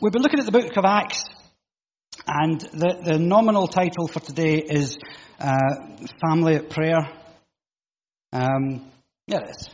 we'll 0.00 0.10
been 0.10 0.22
looking 0.22 0.40
at 0.40 0.46
the 0.46 0.52
book 0.52 0.76
of 0.76 0.84
Acts, 0.84 1.24
and 2.26 2.60
the, 2.60 3.00
the 3.04 3.18
nominal 3.18 3.66
title 3.66 4.08
for 4.08 4.20
today 4.20 4.58
is 4.58 4.98
uh, 5.40 5.58
Family 6.26 6.56
at 6.56 6.70
Prayer. 6.70 7.08
Um, 8.32 8.90
yeah, 9.26 9.40
it 9.40 9.50
is. 9.50 9.68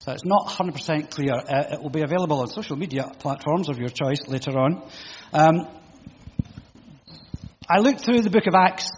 So 0.00 0.12
it's 0.12 0.24
not 0.24 0.46
100% 0.48 1.10
clear. 1.10 1.34
Uh, 1.34 1.74
it 1.74 1.82
will 1.82 1.90
be 1.90 2.02
available 2.02 2.40
on 2.40 2.48
social 2.48 2.76
media 2.76 3.10
platforms 3.18 3.68
of 3.68 3.78
your 3.78 3.90
choice 3.90 4.20
later 4.26 4.58
on. 4.58 4.82
Um, 5.32 5.68
I 7.68 7.80
looked 7.80 8.00
through 8.00 8.22
the 8.22 8.30
book 8.30 8.46
of 8.46 8.54
Acts. 8.54 8.88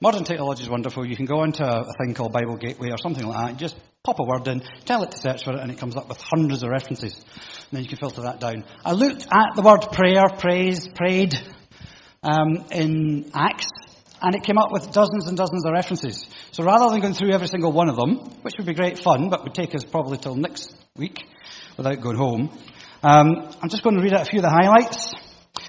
Modern 0.00 0.24
technology 0.24 0.62
is 0.62 0.68
wonderful. 0.68 1.06
You 1.06 1.16
can 1.16 1.26
go 1.26 1.40
onto 1.40 1.62
a, 1.62 1.80
a 1.80 1.92
thing 2.04 2.14
called 2.14 2.32
Bible 2.32 2.56
Gateway 2.56 2.90
or 2.90 2.98
something 2.98 3.26
like 3.26 3.50
that. 3.50 3.56
Just 3.58 3.76
pop 4.08 4.20
a 4.20 4.24
word 4.24 4.48
in, 4.48 4.62
tell 4.86 5.02
it 5.02 5.10
to 5.10 5.18
search 5.18 5.44
for 5.44 5.52
it, 5.52 5.60
and 5.60 5.70
it 5.70 5.76
comes 5.76 5.94
up 5.94 6.08
with 6.08 6.18
hundreds 6.18 6.62
of 6.62 6.70
references. 6.70 7.14
And 7.14 7.72
then 7.72 7.82
you 7.82 7.88
can 7.90 7.98
filter 7.98 8.22
that 8.22 8.40
down. 8.40 8.64
I 8.82 8.92
looked 8.92 9.26
at 9.30 9.54
the 9.54 9.60
word 9.60 9.80
prayer, 9.92 10.24
praise, 10.38 10.88
prayed 10.88 11.38
um, 12.22 12.64
in 12.72 13.30
Acts, 13.34 13.68
and 14.22 14.34
it 14.34 14.44
came 14.44 14.56
up 14.56 14.72
with 14.72 14.92
dozens 14.92 15.28
and 15.28 15.36
dozens 15.36 15.62
of 15.66 15.72
references. 15.72 16.26
So 16.52 16.64
rather 16.64 16.90
than 16.90 17.00
going 17.00 17.12
through 17.12 17.32
every 17.32 17.48
single 17.48 17.70
one 17.70 17.90
of 17.90 17.96
them, 17.96 18.16
which 18.40 18.54
would 18.56 18.66
be 18.66 18.72
great 18.72 18.98
fun, 18.98 19.28
but 19.28 19.44
would 19.44 19.54
take 19.54 19.74
us 19.74 19.84
probably 19.84 20.16
till 20.16 20.36
next 20.36 20.74
week 20.96 21.26
without 21.76 22.00
going 22.00 22.16
home, 22.16 22.50
um, 23.02 23.50
I'm 23.60 23.68
just 23.68 23.82
going 23.82 23.96
to 23.96 24.02
read 24.02 24.14
out 24.14 24.22
a 24.22 24.30
few 24.30 24.38
of 24.38 24.44
the 24.44 24.50
highlights. 24.50 25.14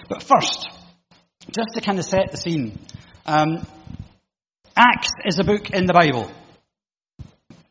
But 0.08 0.24
first, 0.24 0.70
just 1.52 1.74
to 1.74 1.82
kind 1.82 2.00
of 2.00 2.06
set 2.06 2.32
the 2.32 2.38
scene. 2.38 2.80
Um, 3.26 3.68
Acts 4.78 5.12
is 5.26 5.40
a 5.40 5.44
book 5.44 5.72
in 5.72 5.88
the 5.88 5.94
Bible. 5.94 6.32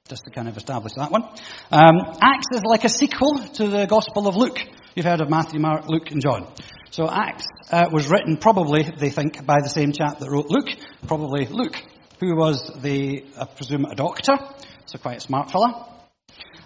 Just 0.09 0.25
to 0.25 0.31
kind 0.31 0.49
of 0.49 0.57
establish 0.57 0.95
that 0.97 1.11
one. 1.11 1.23
Um, 1.71 2.17
Acts 2.23 2.47
is 2.53 2.63
like 2.65 2.85
a 2.85 2.89
sequel 2.89 3.39
to 3.39 3.69
the 3.69 3.87
Gospel 3.87 4.27
of 4.27 4.37
Luke. 4.37 4.59
You've 4.95 5.05
heard 5.05 5.21
of 5.21 5.29
Matthew, 5.29 5.61
Mark, 5.61 5.87
Luke, 5.87 6.11
and 6.11 6.23
John. 6.23 6.51
So 6.91 7.07
Acts 7.11 7.47
uh, 7.71 7.91
was 7.93 8.09
written 8.09 8.39
probably, 8.39 8.85
they 8.85 9.11
think, 9.11 9.45
by 9.45 9.59
the 9.63 9.69
same 9.69 9.93
chap 9.93 10.19
that 10.21 10.31
wrote 10.31 10.47
Luke, 10.49 10.71
probably 11.07 11.45
Luke, 11.45 11.77
who 12.21 12.35
was 12.37 12.73
the, 12.81 13.27
I 13.39 13.45
presume, 13.45 13.85
a 13.85 13.95
doctor, 13.95 14.39
so 14.87 14.99
quite 14.99 15.19
a 15.19 15.21
smart 15.21 15.51
fella. 15.51 16.03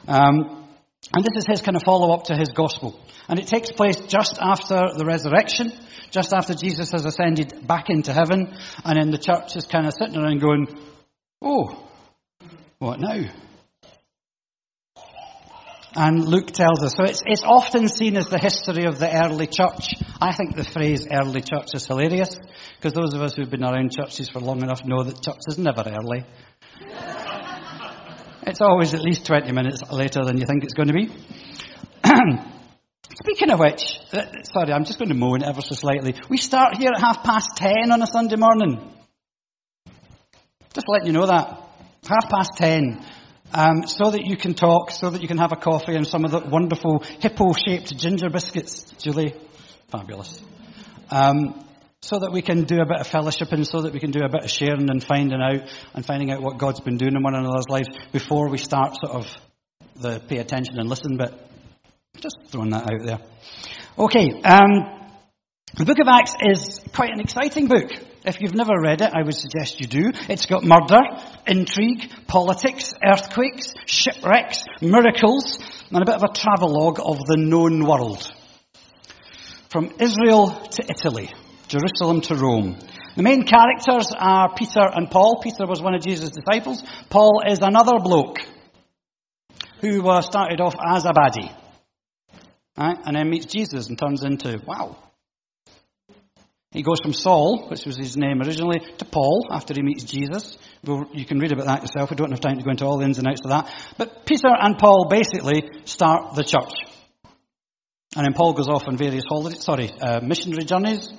Um, 0.06 0.68
and 1.12 1.24
this 1.24 1.36
is 1.36 1.46
his 1.46 1.62
kind 1.62 1.76
of 1.76 1.82
follow 1.82 2.14
up 2.14 2.24
to 2.24 2.36
his 2.36 2.50
gospel. 2.50 2.98
And 3.28 3.40
it 3.40 3.48
takes 3.48 3.72
place 3.72 3.96
just 3.96 4.38
after 4.40 4.80
the 4.96 5.04
resurrection, 5.04 5.72
just 6.12 6.32
after 6.32 6.54
Jesus 6.54 6.92
has 6.92 7.04
ascended 7.04 7.66
back 7.66 7.90
into 7.90 8.12
heaven, 8.12 8.56
and 8.84 9.00
then 9.00 9.10
the 9.10 9.18
church 9.18 9.56
is 9.56 9.66
kind 9.66 9.88
of 9.88 9.94
sitting 9.98 10.16
around 10.16 10.40
going, 10.40 10.68
Oh, 11.42 11.88
what 12.82 12.98
now? 12.98 13.30
And 15.94 16.24
Luke 16.26 16.50
tells 16.50 16.82
us. 16.82 16.94
So 16.96 17.04
it's, 17.04 17.22
it's 17.24 17.44
often 17.44 17.86
seen 17.88 18.16
as 18.16 18.26
the 18.26 18.38
history 18.38 18.86
of 18.86 18.98
the 18.98 19.08
early 19.24 19.46
church. 19.46 19.94
I 20.20 20.32
think 20.32 20.56
the 20.56 20.64
phrase 20.64 21.06
early 21.08 21.42
church 21.42 21.74
is 21.74 21.86
hilarious, 21.86 22.36
because 22.76 22.92
those 22.92 23.14
of 23.14 23.20
us 23.22 23.34
who've 23.34 23.48
been 23.48 23.62
around 23.62 23.92
churches 23.92 24.28
for 24.30 24.40
long 24.40 24.62
enough 24.62 24.84
know 24.84 25.04
that 25.04 25.22
church 25.22 25.38
is 25.46 25.58
never 25.58 25.84
early. 25.86 26.24
it's 28.46 28.60
always 28.60 28.94
at 28.94 29.02
least 29.02 29.26
20 29.26 29.52
minutes 29.52 29.82
later 29.92 30.24
than 30.24 30.38
you 30.38 30.46
think 30.46 30.64
it's 30.64 30.74
going 30.74 30.88
to 30.88 30.94
be. 30.94 31.08
Speaking 33.22 33.50
of 33.50 33.60
which, 33.60 34.00
uh, 34.12 34.24
sorry, 34.42 34.72
I'm 34.72 34.84
just 34.84 34.98
going 34.98 35.10
to 35.10 35.14
moan 35.14 35.44
ever 35.44 35.60
so 35.60 35.76
slightly. 35.76 36.16
We 36.28 36.38
start 36.38 36.78
here 36.78 36.90
at 36.92 37.00
half 37.00 37.22
past 37.22 37.50
ten 37.54 37.92
on 37.92 38.02
a 38.02 38.06
Sunday 38.08 38.36
morning. 38.36 38.80
Just 40.74 40.88
letting 40.88 41.06
you 41.06 41.12
know 41.12 41.26
that. 41.26 41.61
Half 42.12 42.28
past 42.30 42.50
ten. 42.56 43.02
Um, 43.54 43.86
so 43.86 44.10
that 44.10 44.26
you 44.26 44.36
can 44.36 44.52
talk, 44.52 44.90
so 44.90 45.08
that 45.08 45.22
you 45.22 45.28
can 45.28 45.38
have 45.38 45.52
a 45.52 45.56
coffee 45.56 45.94
and 45.94 46.06
some 46.06 46.26
of 46.26 46.30
the 46.30 46.40
wonderful 46.40 47.02
hippo-shaped 47.20 47.96
ginger 47.96 48.28
biscuits, 48.28 48.84
Julie. 48.98 49.32
Fabulous. 49.88 50.42
Um, 51.10 51.64
so 52.02 52.18
that 52.18 52.30
we 52.30 52.42
can 52.42 52.64
do 52.64 52.82
a 52.82 52.84
bit 52.84 53.00
of 53.00 53.08
fellowshipping, 53.08 53.66
so 53.66 53.82
that 53.82 53.94
we 53.94 54.00
can 54.00 54.10
do 54.10 54.20
a 54.24 54.28
bit 54.28 54.44
of 54.44 54.50
sharing 54.50 54.90
and 54.90 55.02
finding 55.02 55.40
out, 55.40 55.70
and 55.94 56.04
finding 56.04 56.30
out 56.30 56.42
what 56.42 56.58
God's 56.58 56.80
been 56.80 56.98
doing 56.98 57.14
in 57.16 57.22
one 57.22 57.34
another's 57.34 57.70
lives 57.70 57.88
before 58.12 58.50
we 58.50 58.58
start 58.58 58.94
sort 59.02 59.14
of 59.14 59.34
the 59.96 60.20
pay 60.20 60.36
attention 60.36 60.78
and 60.78 60.90
listen 60.90 61.16
bit. 61.16 61.32
Just 62.20 62.36
throwing 62.48 62.70
that 62.70 62.82
out 62.82 63.06
there. 63.06 63.20
Okay, 63.98 64.38
um, 64.44 65.01
the 65.74 65.84
book 65.86 65.98
of 66.00 66.08
Acts 66.08 66.36
is 66.40 66.80
quite 66.94 67.12
an 67.12 67.20
exciting 67.20 67.66
book. 67.66 67.90
If 68.24 68.40
you've 68.40 68.54
never 68.54 68.74
read 68.80 69.00
it, 69.00 69.10
I 69.12 69.22
would 69.22 69.34
suggest 69.34 69.80
you 69.80 69.86
do. 69.86 70.12
It's 70.28 70.46
got 70.46 70.62
murder, 70.62 71.00
intrigue, 71.46 72.10
politics, 72.26 72.94
earthquakes, 73.04 73.74
shipwrecks, 73.86 74.64
miracles, 74.80 75.58
and 75.90 76.02
a 76.02 76.04
bit 76.04 76.14
of 76.14 76.22
a 76.22 76.32
travelogue 76.32 77.00
of 77.02 77.18
the 77.18 77.36
known 77.36 77.84
world. 77.84 78.30
From 79.70 79.92
Israel 79.98 80.50
to 80.50 80.84
Italy, 80.88 81.30
Jerusalem 81.68 82.20
to 82.22 82.34
Rome. 82.34 82.76
The 83.16 83.22
main 83.22 83.44
characters 83.44 84.12
are 84.16 84.54
Peter 84.54 84.82
and 84.82 85.10
Paul. 85.10 85.40
Peter 85.42 85.66
was 85.66 85.82
one 85.82 85.94
of 85.94 86.02
Jesus' 86.02 86.30
disciples. 86.30 86.82
Paul 87.10 87.42
is 87.48 87.60
another 87.60 87.98
bloke 87.98 88.40
who 89.80 90.06
uh, 90.08 90.20
started 90.20 90.60
off 90.60 90.76
as 90.86 91.06
a 91.06 91.12
baddie. 91.12 91.52
Right? 92.76 92.98
And 93.04 93.16
then 93.16 93.30
meets 93.30 93.46
Jesus 93.46 93.88
and 93.88 93.98
turns 93.98 94.22
into, 94.22 94.62
wow. 94.66 94.96
He 96.72 96.82
goes 96.82 97.00
from 97.02 97.12
Saul, 97.12 97.68
which 97.68 97.84
was 97.84 97.96
his 97.96 98.16
name 98.16 98.40
originally, 98.40 98.80
to 98.96 99.04
Paul 99.04 99.46
after 99.50 99.74
he 99.74 99.82
meets 99.82 100.04
Jesus. 100.04 100.56
You 100.82 101.26
can 101.26 101.38
read 101.38 101.52
about 101.52 101.66
that 101.66 101.82
yourself. 101.82 102.10
We 102.10 102.16
don't 102.16 102.30
have 102.30 102.40
time 102.40 102.56
to 102.56 102.64
go 102.64 102.70
into 102.70 102.86
all 102.86 102.98
the 102.98 103.04
ins 103.04 103.18
and 103.18 103.28
outs 103.28 103.42
of 103.44 103.50
that. 103.50 103.72
But 103.98 104.24
Peter 104.24 104.48
and 104.48 104.78
Paul 104.78 105.06
basically 105.08 105.68
start 105.84 106.34
the 106.34 106.42
church. 106.42 106.72
And 108.16 108.24
then 108.24 108.32
Paul 108.32 108.54
goes 108.54 108.68
off 108.68 108.88
on 108.88 108.96
various 108.96 109.24
holidays, 109.28 109.62
sorry, 109.62 109.90
uh, 110.00 110.20
missionary 110.20 110.64
journeys. 110.64 111.12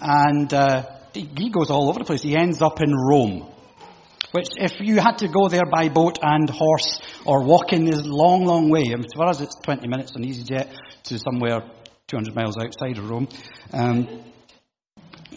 And 0.00 0.52
uh, 0.54 0.86
he 1.12 1.50
goes 1.50 1.70
all 1.70 1.88
over 1.88 1.98
the 1.98 2.04
place. 2.04 2.22
He 2.22 2.36
ends 2.36 2.62
up 2.62 2.80
in 2.80 2.94
Rome. 2.94 3.52
Which, 4.30 4.46
if 4.58 4.74
you 4.78 5.00
had 5.00 5.18
to 5.18 5.28
go 5.28 5.48
there 5.48 5.66
by 5.68 5.88
boat 5.88 6.20
and 6.22 6.48
horse 6.48 7.00
or 7.24 7.42
walking, 7.42 7.88
is 7.88 7.98
a 7.98 8.08
long, 8.08 8.44
long 8.44 8.70
way. 8.70 8.84
Mean, 8.84 9.04
for 9.12 9.26
us, 9.26 9.40
it's 9.40 9.56
20 9.64 9.88
minutes 9.88 10.12
on 10.14 10.22
EasyJet 10.22 10.68
to 11.04 11.18
somewhere 11.18 11.62
200 12.06 12.32
miles 12.34 12.56
outside 12.56 12.98
of 12.98 13.10
Rome. 13.10 13.28
Um, 13.72 14.22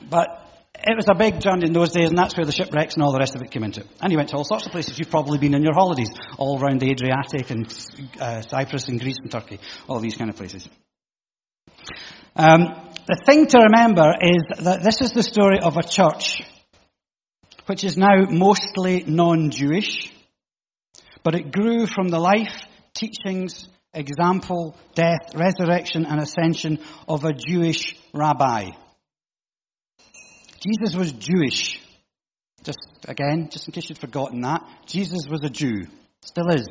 but 0.09 0.43
it 0.75 0.95
was 0.97 1.07
a 1.09 1.15
big 1.15 1.39
journey 1.39 1.67
in 1.67 1.73
those 1.73 1.91
days, 1.91 2.09
and 2.09 2.17
that's 2.17 2.35
where 2.35 2.45
the 2.45 2.51
shipwrecks 2.51 2.95
and 2.95 3.03
all 3.03 3.11
the 3.11 3.19
rest 3.19 3.35
of 3.35 3.41
it 3.41 3.51
came 3.51 3.63
into. 3.63 3.85
And 4.01 4.11
he 4.11 4.17
went 4.17 4.29
to 4.29 4.37
all 4.37 4.43
sorts 4.43 4.65
of 4.65 4.71
places 4.71 4.99
you've 4.99 5.09
probably 5.09 5.37
been 5.37 5.53
in 5.53 5.63
your 5.63 5.73
holidays, 5.73 6.09
all 6.37 6.59
around 6.59 6.81
the 6.81 6.91
Adriatic 6.91 7.49
and 7.51 7.67
uh, 8.19 8.41
Cyprus 8.41 8.87
and 8.87 8.99
Greece 8.99 9.17
and 9.21 9.31
Turkey, 9.31 9.59
all 9.87 9.99
these 9.99 10.17
kind 10.17 10.29
of 10.29 10.35
places. 10.35 10.67
Um, 12.35 12.89
the 13.05 13.21
thing 13.25 13.47
to 13.47 13.59
remember 13.59 14.13
is 14.19 14.63
that 14.63 14.83
this 14.83 15.01
is 15.01 15.11
the 15.11 15.23
story 15.23 15.59
of 15.61 15.77
a 15.77 15.83
church 15.83 16.41
which 17.65 17.83
is 17.83 17.97
now 17.97 18.25
mostly 18.29 19.03
non-Jewish, 19.07 20.11
but 21.23 21.35
it 21.35 21.51
grew 21.51 21.85
from 21.85 22.09
the 22.09 22.19
life, 22.19 22.61
teachings, 22.93 23.69
example, 23.93 24.75
death, 24.95 25.33
resurrection, 25.35 26.05
and 26.05 26.19
ascension 26.19 26.79
of 27.07 27.23
a 27.23 27.33
Jewish 27.33 27.95
rabbi. 28.13 28.71
Jesus 30.65 30.95
was 30.95 31.11
Jewish. 31.11 31.81
Just 32.63 32.79
again, 33.07 33.49
just 33.51 33.67
in 33.67 33.73
case 33.73 33.89
you'd 33.89 33.97
forgotten 33.97 34.41
that, 34.41 34.63
Jesus 34.85 35.27
was 35.29 35.43
a 35.43 35.49
Jew. 35.49 35.87
Still 36.21 36.49
is. 36.49 36.67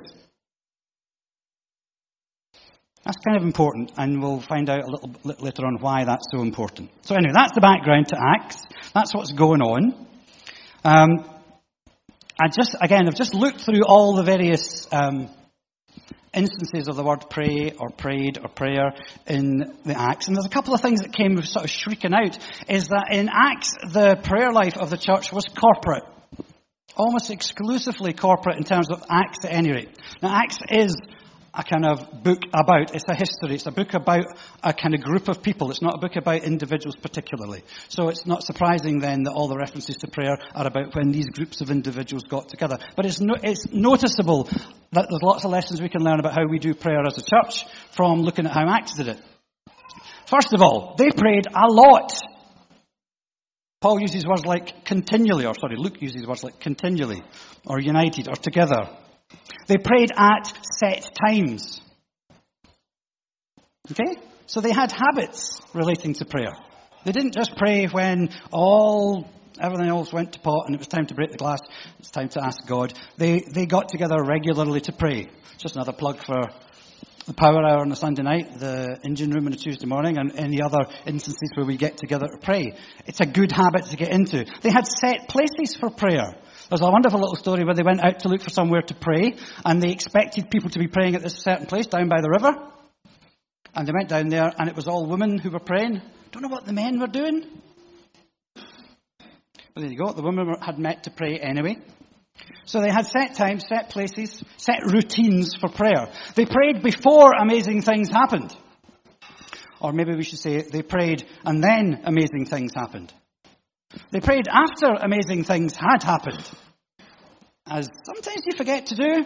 That's 3.04 3.19
kind 3.26 3.36
of 3.36 3.42
important, 3.42 3.92
and 3.97 4.22
we'll 4.22 4.41
find 4.41 4.70
out 4.70 4.84
a 4.84 4.86
little 4.86 5.08
bit 5.08 5.42
later 5.42 5.66
on 5.66 5.78
why 5.81 6.04
that's 6.04 6.25
so 6.31 6.41
important. 6.41 6.91
So 7.02 7.16
anyway, 7.16 7.32
that's 7.34 7.52
the 7.52 7.60
background 7.60 8.08
to 8.08 8.16
Acts. 8.16 8.62
That's 8.94 9.12
what's 9.12 9.32
going 9.32 9.60
on. 9.60 10.06
Um, 10.84 11.25
I 12.41 12.48
just, 12.48 12.76
again, 12.81 13.08
I've 13.08 13.16
just 13.16 13.34
looked 13.34 13.60
through 13.60 13.84
all 13.86 14.14
the 14.14 14.22
various 14.22 14.86
um, 14.92 15.28
instances 16.34 16.88
of 16.88 16.97
the 16.97 17.04
word 17.04 17.25
pray 17.28 17.72
or 17.78 17.91
prayed 17.91 18.38
or 18.38 18.48
prayer 18.48 18.93
in 19.26 19.59
the 19.84 19.98
Acts. 19.98 20.28
And 20.28 20.37
there's 20.37 20.47
a 20.47 20.50
couple 20.50 20.75
of 20.75 20.81
things 20.81 21.00
that 21.03 21.12
came 21.12 21.41
sort 21.43 21.65
of 21.65 21.70
shrieking 21.70 22.14
out 22.14 22.38
is 22.69 22.88
that 22.88 23.08
in 23.11 23.29
Acts, 23.31 23.75
the 23.93 24.17
prayer 24.23 24.52
life 24.52 24.76
of 24.76 24.90
the 24.90 24.96
church 24.96 25.32
was 25.32 25.44
corporate. 25.44 26.05
Almost 26.96 27.31
exclusively 27.31 28.12
corporate 28.12 28.56
in 28.56 28.64
terms 28.64 28.90
of 28.90 29.02
Acts 29.08 29.44
at 29.44 29.52
any 29.52 29.73
rate. 29.73 29.99
Now 30.23 30.34
Acts 30.34 30.58
is 30.70 30.96
a 31.54 31.62
kind 31.62 31.84
of 31.84 32.22
book 32.22 32.43
about. 32.54 32.94
It's 32.94 33.04
a 33.08 33.14
history. 33.14 33.56
It's 33.56 33.66
a 33.66 33.72
book 33.72 33.94
about 33.94 34.25
a 34.62 34.72
kind 34.72 34.94
of 34.94 35.02
group 35.02 35.28
of 35.28 35.43
people. 35.43 35.70
It's 35.70 35.82
not 35.82 35.96
a 35.96 35.99
book 35.99 36.16
about 36.16 36.44
individuals 36.44 36.96
particularly. 36.96 37.62
So 37.88 38.08
it's 38.08 38.26
not 38.26 38.43
surprising 38.43 39.00
then 39.00 39.25
that 39.25 39.32
all 39.32 39.49
the 39.49 39.56
references 39.56 39.96
to 39.96 40.08
prayer 40.08 40.38
are 40.54 40.66
about 40.66 40.94
when 40.94 41.12
these 41.12 41.28
groups 41.28 41.60
of 41.60 41.70
individuals 41.70 42.25
got 42.25 42.49
together. 42.49 42.78
But 42.96 43.06
it's, 43.06 43.20
no, 43.20 43.34
it's 43.43 43.70
noticeable 43.70 44.44
that 44.93 45.06
there's 45.10 45.22
lots 45.22 45.44
of 45.44 45.50
lessons 45.50 45.82
we 45.82 45.90
can 45.90 46.02
learn 46.02 46.20
about 46.20 46.34
how 46.34 46.46
we 46.46 46.58
do 46.58 46.75
prayer 46.75 47.04
as 47.06 47.19
a 47.19 47.22
church 47.22 47.66
from 47.93 48.22
looking 48.22 48.46
at 48.46 48.52
how 48.52 48.69
Acts 48.69 48.96
did 48.96 49.08
it. 49.08 49.20
First 50.26 50.54
of 50.54 50.62
all, 50.62 50.94
they 50.96 51.10
prayed 51.10 51.46
a 51.46 51.66
lot. 51.70 52.19
Paul 53.82 54.00
uses 54.00 54.25
words 54.25 54.46
like 54.46 54.84
continually, 54.84 55.44
or 55.44 55.54
sorry, 55.54 55.76
Luke 55.76 56.00
uses 56.00 56.26
words 56.26 56.44
like 56.44 56.60
continually, 56.60 57.22
or 57.66 57.81
united, 57.81 58.28
or 58.28 58.37
together. 58.37 58.88
They 59.67 59.79
prayed 59.79 60.11
at 60.17 60.52
set 60.79 61.11
times. 61.26 61.81
Okay? 63.90 64.17
So 64.46 64.61
they 64.61 64.73
had 64.73 64.93
habits 64.93 65.61
relating 65.75 66.14
to 66.14 66.25
prayer. 66.25 66.52
They 67.05 67.12
didn't 67.12 67.34
just 67.34 67.56
pray 67.56 67.87
when 67.87 68.31
all 68.52 69.29
everything 69.61 69.88
else 69.88 70.12
went 70.12 70.32
to 70.32 70.40
pot 70.40 70.67
and 70.67 70.75
it 70.75 70.79
was 70.79 70.88
time 70.88 71.06
to 71.06 71.14
break 71.14 71.31
the 71.31 71.38
glass. 71.38 71.61
It's 71.99 72.11
time 72.11 72.29
to 72.31 72.44
ask 72.44 72.67
God. 72.67 72.93
They 73.17 73.40
they 73.40 73.67
got 73.67 73.88
together 73.88 74.23
regularly 74.23 74.81
to 74.82 74.93
pray. 74.93 75.29
Just 75.58 75.76
another 75.76 75.93
plug 75.93 76.25
for 76.25 76.43
the 77.26 77.35
power 77.35 77.64
hour 77.64 77.78
on 77.78 77.93
a 77.93 77.96
Sunday 77.96 78.23
night, 78.23 78.58
the 78.58 78.99
engine 79.05 79.31
room 79.31 79.46
on 79.46 79.52
a 79.52 79.56
Tuesday 79.56 79.87
morning, 79.87 80.19
and 80.19 80.32
any 80.37 80.61
other 80.61 80.85
instances 81.06 81.50
where 81.55 81.64
we 81.64 81.76
get 81.76 81.96
together 81.96 82.26
to 82.26 82.38
pray. 82.38 82.76
It's 83.06 83.20
a 83.20 83.26
good 83.26 83.52
habit 83.52 83.87
to 83.87 83.96
get 83.96 84.11
into. 84.11 84.44
They 84.62 84.70
had 84.70 84.87
set 84.87 85.28
places 85.28 85.76
for 85.78 85.90
prayer. 85.90 86.35
There's 86.72 86.80
a 86.80 86.90
wonderful 86.90 87.20
little 87.20 87.36
story 87.36 87.64
where 87.64 87.74
they 87.74 87.82
went 87.82 88.02
out 88.02 88.20
to 88.20 88.30
look 88.30 88.40
for 88.40 88.48
somewhere 88.48 88.80
to 88.80 88.94
pray, 88.94 89.34
and 89.62 89.82
they 89.82 89.90
expected 89.90 90.50
people 90.50 90.70
to 90.70 90.78
be 90.78 90.88
praying 90.88 91.14
at 91.14 91.22
this 91.22 91.34
certain 91.34 91.66
place 91.66 91.84
down 91.84 92.08
by 92.08 92.22
the 92.22 92.30
river. 92.30 92.50
And 93.74 93.86
they 93.86 93.92
went 93.92 94.08
down 94.08 94.30
there, 94.30 94.50
and 94.58 94.70
it 94.70 94.74
was 94.74 94.88
all 94.88 95.04
women 95.04 95.36
who 95.36 95.50
were 95.50 95.58
praying. 95.58 96.00
Don't 96.30 96.40
know 96.40 96.48
what 96.48 96.64
the 96.64 96.72
men 96.72 96.98
were 96.98 97.08
doing. 97.08 97.44
But 98.54 99.82
there 99.82 99.90
you 99.90 99.98
go. 99.98 100.14
The 100.14 100.22
women 100.22 100.54
had 100.62 100.78
met 100.78 101.02
to 101.02 101.10
pray 101.10 101.38
anyway. 101.38 101.76
So 102.64 102.80
they 102.80 102.90
had 102.90 103.04
set 103.04 103.34
times, 103.34 103.64
set 103.68 103.90
places, 103.90 104.42
set 104.56 104.78
routines 104.90 105.54
for 105.54 105.68
prayer. 105.68 106.08
They 106.36 106.46
prayed 106.46 106.82
before 106.82 107.32
amazing 107.38 107.82
things 107.82 108.08
happened. 108.08 108.56
Or 109.78 109.92
maybe 109.92 110.16
we 110.16 110.25
should 110.25 110.38
say 110.38 110.62
they 110.62 110.80
prayed 110.80 111.22
and 111.44 111.62
then 111.62 112.00
amazing 112.04 112.46
things 112.46 112.72
happened. 112.75 113.12
They 114.10 114.20
prayed 114.20 114.48
after 114.48 114.86
amazing 115.04 115.44
things 115.44 115.76
had 115.76 116.02
happened. 116.02 116.50
As 117.67 117.88
sometimes 118.05 118.43
you 118.44 118.56
forget 118.56 118.87
to 118.87 118.97
do. 118.97 119.25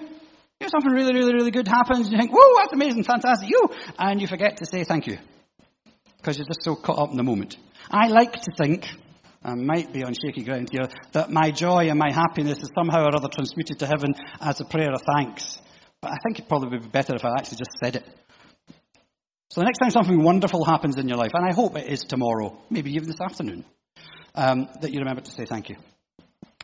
You 0.58 0.64
know, 0.64 0.68
something 0.68 0.92
really, 0.92 1.12
really, 1.12 1.34
really 1.34 1.50
good 1.50 1.68
happens, 1.68 2.06
and 2.06 2.12
you 2.12 2.18
think, 2.18 2.32
whoa, 2.32 2.58
that's 2.58 2.72
amazing, 2.72 3.04
fantastic, 3.04 3.50
you! 3.50 3.68
And 3.98 4.22
you 4.22 4.26
forget 4.26 4.56
to 4.58 4.66
say 4.66 4.84
thank 4.84 5.06
you. 5.06 5.18
Because 6.16 6.38
you're 6.38 6.46
just 6.46 6.62
so 6.62 6.76
caught 6.76 6.98
up 6.98 7.10
in 7.10 7.18
the 7.18 7.22
moment. 7.22 7.58
I 7.90 8.08
like 8.08 8.32
to 8.32 8.52
think 8.56 8.88
I 9.44 9.54
might 9.54 9.92
be 9.92 10.02
on 10.02 10.14
shaky 10.14 10.42
ground 10.42 10.70
here, 10.72 10.88
that 11.12 11.30
my 11.30 11.50
joy 11.50 11.88
and 11.88 11.98
my 11.98 12.10
happiness 12.10 12.58
is 12.58 12.70
somehow 12.74 13.04
or 13.04 13.14
other 13.14 13.28
transmuted 13.28 13.78
to 13.80 13.86
heaven 13.86 14.14
as 14.40 14.60
a 14.60 14.64
prayer 14.64 14.92
of 14.92 15.02
thanks. 15.02 15.60
But 16.00 16.12
I 16.12 16.16
think 16.24 16.38
it 16.38 16.48
probably 16.48 16.70
would 16.70 16.82
be 16.82 16.88
better 16.88 17.14
if 17.14 17.24
I 17.24 17.32
actually 17.38 17.58
just 17.58 17.76
said 17.82 17.96
it. 17.96 18.04
So 19.50 19.60
the 19.60 19.66
next 19.66 19.78
time 19.78 19.90
something 19.90 20.22
wonderful 20.22 20.64
happens 20.64 20.96
in 20.96 21.06
your 21.06 21.18
life, 21.18 21.32
and 21.34 21.48
I 21.48 21.54
hope 21.54 21.76
it 21.76 21.86
is 21.86 22.00
tomorrow, 22.00 22.58
maybe 22.70 22.92
even 22.94 23.06
this 23.06 23.20
afternoon, 23.20 23.64
um, 24.34 24.68
that 24.80 24.92
you 24.92 24.98
remember 24.98 25.20
to 25.20 25.30
say 25.30 25.44
thank 25.44 25.68
you. 25.68 25.76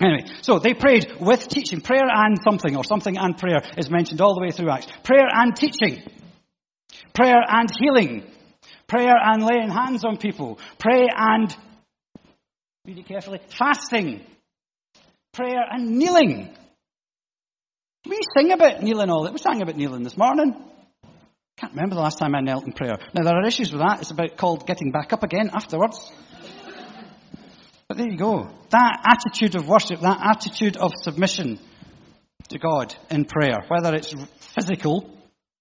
Anyway, 0.00 0.24
so 0.40 0.58
they 0.58 0.74
prayed 0.74 1.20
with 1.20 1.48
teaching. 1.48 1.80
Prayer 1.80 2.08
and 2.08 2.38
something, 2.42 2.76
or 2.76 2.84
something 2.84 3.16
and 3.16 3.36
prayer, 3.36 3.62
is 3.76 3.90
mentioned 3.90 4.20
all 4.20 4.34
the 4.34 4.40
way 4.40 4.50
through 4.50 4.70
Acts. 4.70 4.86
Prayer 5.02 5.26
and 5.30 5.54
teaching. 5.54 6.02
Prayer 7.14 7.42
and 7.46 7.68
healing. 7.78 8.24
Prayer 8.86 9.14
and 9.22 9.44
laying 9.44 9.70
hands 9.70 10.04
on 10.04 10.16
people. 10.16 10.58
Pray 10.78 11.06
and 11.14 11.54
Read 12.84 12.98
it 12.98 13.06
carefully. 13.06 13.38
Fasting, 13.56 14.26
prayer, 15.32 15.62
and 15.70 15.98
kneeling. 15.98 16.52
We 18.04 18.18
sing 18.36 18.50
about 18.50 18.82
kneeling 18.82 19.08
all 19.08 19.22
that. 19.22 19.32
We 19.32 19.38
sang 19.38 19.62
about 19.62 19.76
kneeling 19.76 20.02
this 20.02 20.16
morning. 20.16 20.52
Can't 21.58 21.74
remember 21.74 21.94
the 21.94 22.00
last 22.00 22.18
time 22.18 22.34
I 22.34 22.40
knelt 22.40 22.66
in 22.66 22.72
prayer. 22.72 22.96
Now 23.14 23.22
there 23.22 23.36
are 23.36 23.46
issues 23.46 23.70
with 23.70 23.82
that. 23.82 24.00
It's 24.00 24.10
about 24.10 24.36
called 24.36 24.66
getting 24.66 24.90
back 24.90 25.12
up 25.12 25.22
again 25.22 25.50
afterwards. 25.54 26.10
But 27.92 27.98
there 27.98 28.10
you 28.10 28.16
go. 28.16 28.48
That 28.70 29.00
attitude 29.04 29.54
of 29.54 29.68
worship, 29.68 30.00
that 30.00 30.18
attitude 30.22 30.78
of 30.78 30.92
submission 31.02 31.58
to 32.48 32.58
God 32.58 32.94
in 33.10 33.26
prayer, 33.26 33.58
whether 33.68 33.94
it's 33.94 34.14
physical 34.54 35.10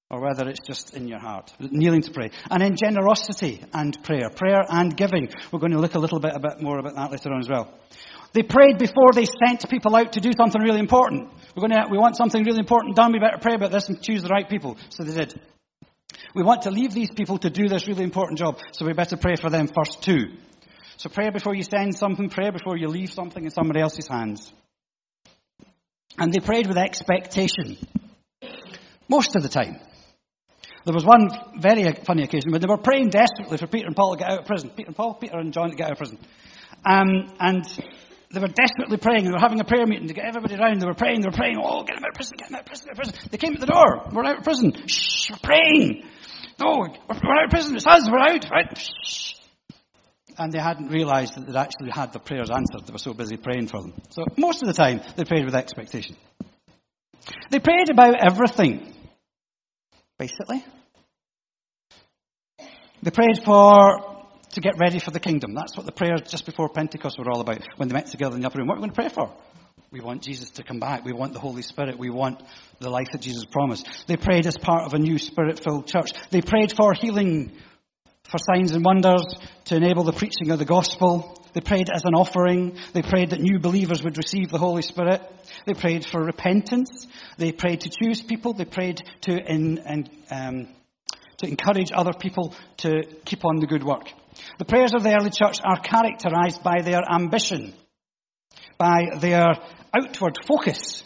or 0.09 0.21
whether 0.21 0.47
it's 0.47 0.65
just 0.65 0.95
in 0.95 1.09
your 1.09 1.19
heart, 1.19 1.51
kneeling 1.59 2.03
to 2.03 2.11
pray. 2.11 2.31
And 2.49 2.63
in 2.63 2.77
generosity 2.77 3.61
and 3.73 4.01
prayer, 4.03 4.29
prayer 4.29 4.61
and 4.69 4.95
giving. 4.95 5.27
We're 5.51 5.59
going 5.59 5.73
to 5.73 5.79
look 5.79 5.95
a 5.95 5.99
little 5.99 6.21
bit, 6.21 6.31
a 6.33 6.39
bit 6.39 6.61
more 6.61 6.79
about 6.79 6.95
that 6.95 7.11
later 7.11 7.33
on 7.33 7.41
as 7.41 7.49
well. 7.49 7.77
They 8.31 8.43
prayed 8.43 8.77
before 8.77 9.11
they 9.13 9.25
sent 9.25 9.69
people 9.69 9.93
out 9.97 10.13
to 10.13 10.21
do 10.21 10.31
something 10.31 10.61
really 10.61 10.79
important. 10.79 11.27
We're 11.53 11.67
going 11.67 11.83
to, 11.83 11.91
we 11.91 11.97
want 11.97 12.15
something 12.15 12.45
really 12.45 12.59
important 12.59 12.95
done. 12.95 13.11
We 13.11 13.19
better 13.19 13.39
pray 13.41 13.55
about 13.55 13.73
this 13.73 13.89
and 13.89 14.01
choose 14.01 14.23
the 14.23 14.29
right 14.29 14.47
people. 14.47 14.77
So 14.87 15.03
they 15.03 15.13
did. 15.13 15.37
We 16.33 16.43
want 16.43 16.61
to 16.61 16.71
leave 16.71 16.93
these 16.93 17.11
people 17.11 17.39
to 17.39 17.49
do 17.49 17.67
this 17.67 17.89
really 17.89 18.05
important 18.05 18.39
job. 18.39 18.57
So 18.71 18.85
we 18.85 18.93
better 18.93 19.17
pray 19.17 19.35
for 19.35 19.49
them 19.49 19.67
first 19.67 20.01
too. 20.01 20.37
So 20.97 21.09
pray 21.09 21.29
before 21.29 21.55
you 21.55 21.63
send 21.63 21.95
something. 21.97 22.29
Pray 22.29 22.49
before 22.49 22.77
you 22.77 22.87
leave 22.87 23.11
something 23.11 23.43
in 23.43 23.51
somebody 23.51 23.79
else's 23.79 24.07
hands. 24.07 24.51
And 26.17 26.33
they 26.33 26.39
prayed 26.39 26.67
with 26.67 26.77
expectation. 26.77 27.77
Most 29.07 29.35
of 29.35 29.43
the 29.43 29.49
time. 29.49 29.79
There 30.85 30.93
was 30.93 31.05
one 31.05 31.29
very 31.59 31.91
funny 32.05 32.23
occasion 32.23 32.51
when 32.51 32.61
they 32.61 32.67
were 32.67 32.77
praying 32.77 33.09
desperately 33.09 33.57
for 33.57 33.67
Peter 33.67 33.87
and 33.87 33.95
Paul 33.95 34.13
to 34.13 34.19
get 34.19 34.31
out 34.31 34.39
of 34.39 34.45
prison. 34.45 34.71
Peter 34.71 34.87
and 34.87 34.95
Paul, 34.95 35.13
Peter 35.13 35.37
and 35.37 35.53
John 35.53 35.69
to 35.69 35.75
get 35.75 35.87
out 35.87 35.91
of 35.91 35.97
prison. 35.99 36.17
Um, 36.83 37.27
and 37.39 37.65
they 38.31 38.39
were 38.39 38.47
desperately 38.47 38.97
praying. 38.97 39.25
They 39.25 39.31
were 39.31 39.39
having 39.39 39.59
a 39.59 39.63
prayer 39.63 39.85
meeting 39.85 40.07
to 40.07 40.13
get 40.13 40.25
everybody 40.25 40.55
around. 40.55 40.81
They 40.81 40.87
were 40.87 40.95
praying. 40.95 41.21
They 41.21 41.27
were 41.27 41.37
praying. 41.37 41.57
Oh, 41.61 41.83
get 41.83 41.95
them 41.95 42.03
out 42.03 42.09
of 42.09 42.15
prison. 42.15 42.37
Get 42.37 42.47
them 42.47 42.55
out 42.55 42.61
of 42.61 42.65
prison. 42.67 42.87
Out 42.87 42.91
of 42.91 42.97
prison. 42.97 43.29
They 43.29 43.37
came 43.37 43.53
at 43.53 43.59
the 43.59 43.67
door. 43.67 44.09
We're 44.11 44.25
out 44.25 44.37
of 44.39 44.43
prison. 44.43 44.87
Shh. 44.87 45.29
We're 45.31 45.37
praying. 45.43 46.05
No, 46.59 46.77
we're, 46.79 46.89
we're 47.09 47.37
out 47.37 47.45
of 47.45 47.49
prison. 47.51 47.75
It's 47.75 47.85
us. 47.85 48.09
We're 48.09 48.19
out. 48.19 48.49
Right. 48.49 48.77
Shh. 48.77 49.35
And 50.41 50.51
they 50.51 50.59
hadn't 50.59 50.89
realised 50.89 51.35
that 51.35 51.45
they'd 51.45 51.55
actually 51.55 51.91
had 51.91 52.13
the 52.13 52.19
prayers 52.19 52.49
answered. 52.49 52.87
They 52.87 52.91
were 52.91 52.97
so 52.97 53.13
busy 53.13 53.37
praying 53.37 53.67
for 53.67 53.81
them. 53.81 53.93
So 54.09 54.25
most 54.37 54.63
of 54.63 54.67
the 54.67 54.73
time, 54.73 55.01
they 55.15 55.23
prayed 55.23 55.45
with 55.45 55.55
expectation. 55.55 56.15
They 57.51 57.59
prayed 57.59 57.89
about 57.91 58.15
everything 58.15 58.91
basically. 60.21 60.63
They 63.01 63.09
prayed 63.09 63.43
for 63.43 64.25
to 64.51 64.61
get 64.61 64.73
ready 64.79 64.99
for 64.99 65.09
the 65.09 65.19
kingdom. 65.19 65.55
That's 65.55 65.75
what 65.75 65.87
the 65.87 65.91
prayers 65.91 66.21
just 66.29 66.45
before 66.45 66.69
Pentecost 66.69 67.17
were 67.17 67.31
all 67.31 67.41
about 67.41 67.61
when 67.77 67.87
they 67.87 67.93
met 67.93 68.07
together 68.07 68.35
in 68.35 68.41
the 68.41 68.47
upper 68.47 68.59
room. 68.59 68.67
What 68.67 68.77
are 68.77 68.81
we 68.81 68.87
going 68.87 68.91
to 68.91 69.01
pray 69.01 69.09
for? 69.09 69.33
We 69.89 69.99
want 69.99 70.21
Jesus 70.21 70.51
to 70.51 70.63
come 70.63 70.79
back. 70.79 71.03
We 71.03 71.11
want 71.11 71.33
the 71.33 71.39
Holy 71.39 71.63
Spirit. 71.63 71.97
We 71.97 72.11
want 72.11 72.43
the 72.79 72.89
life 72.89 73.07
that 73.13 73.21
Jesus 73.21 73.45
promised. 73.45 73.87
They 74.07 74.15
prayed 74.15 74.45
as 74.45 74.57
part 74.57 74.85
of 74.85 74.93
a 74.93 74.99
new 74.99 75.17
spirit 75.17 75.59
filled 75.63 75.87
church. 75.87 76.11
They 76.29 76.41
prayed 76.41 76.71
for 76.71 76.93
healing, 76.93 77.51
for 78.31 78.37
signs 78.37 78.71
and 78.71 78.83
wonders, 78.83 79.23
to 79.65 79.75
enable 79.75 80.03
the 80.03 80.13
preaching 80.13 80.51
of 80.51 80.59
the 80.59 80.65
gospel. 80.65 81.37
They 81.53 81.61
prayed 81.61 81.89
as 81.93 82.03
an 82.05 82.15
offering. 82.15 82.77
They 82.93 83.01
prayed 83.01 83.31
that 83.31 83.41
new 83.41 83.59
believers 83.59 84.03
would 84.03 84.17
receive 84.17 84.49
the 84.49 84.57
Holy 84.57 84.81
Spirit. 84.81 85.21
They 85.65 85.73
prayed 85.73 86.05
for 86.05 86.23
repentance. 86.23 87.07
They 87.37 87.51
prayed 87.51 87.81
to 87.81 87.89
choose 87.89 88.21
people. 88.21 88.53
They 88.53 88.65
prayed 88.65 89.01
to, 89.21 89.33
in, 89.33 89.77
in, 89.79 90.09
um, 90.31 90.67
to 91.37 91.47
encourage 91.47 91.91
other 91.93 92.13
people 92.13 92.55
to 92.77 93.03
keep 93.25 93.43
on 93.43 93.57
the 93.57 93.67
good 93.67 93.83
work. 93.83 94.09
The 94.59 94.65
prayers 94.65 94.93
of 94.95 95.03
the 95.03 95.13
early 95.13 95.29
church 95.29 95.59
are 95.63 95.79
characterized 95.79 96.63
by 96.63 96.81
their 96.81 97.01
ambition, 97.11 97.73
by 98.77 99.17
their 99.19 99.55
outward 99.93 100.37
focus. 100.47 101.03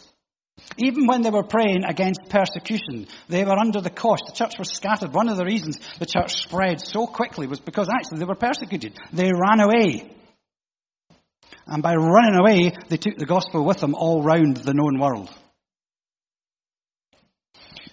Even 0.78 1.06
when 1.06 1.22
they 1.22 1.30
were 1.30 1.42
praying 1.42 1.84
against 1.84 2.28
persecution, 2.28 3.06
they 3.28 3.44
were 3.44 3.58
under 3.58 3.80
the 3.80 3.90
cost. 3.90 4.24
The 4.26 4.32
church 4.32 4.54
was 4.58 4.70
scattered. 4.70 5.12
One 5.12 5.28
of 5.28 5.36
the 5.36 5.44
reasons 5.44 5.78
the 5.98 6.06
church 6.06 6.42
spread 6.42 6.80
so 6.80 7.06
quickly 7.06 7.46
was 7.46 7.60
because 7.60 7.88
actually 7.88 8.18
they 8.18 8.24
were 8.26 8.34
persecuted. 8.34 8.94
They 9.12 9.30
ran 9.32 9.60
away. 9.60 10.10
And 11.66 11.82
by 11.82 11.94
running 11.94 12.38
away, 12.38 12.72
they 12.88 12.96
took 12.96 13.16
the 13.16 13.26
gospel 13.26 13.64
with 13.64 13.78
them 13.78 13.94
all 13.94 14.22
round 14.22 14.58
the 14.58 14.74
known 14.74 15.00
world. 15.00 15.30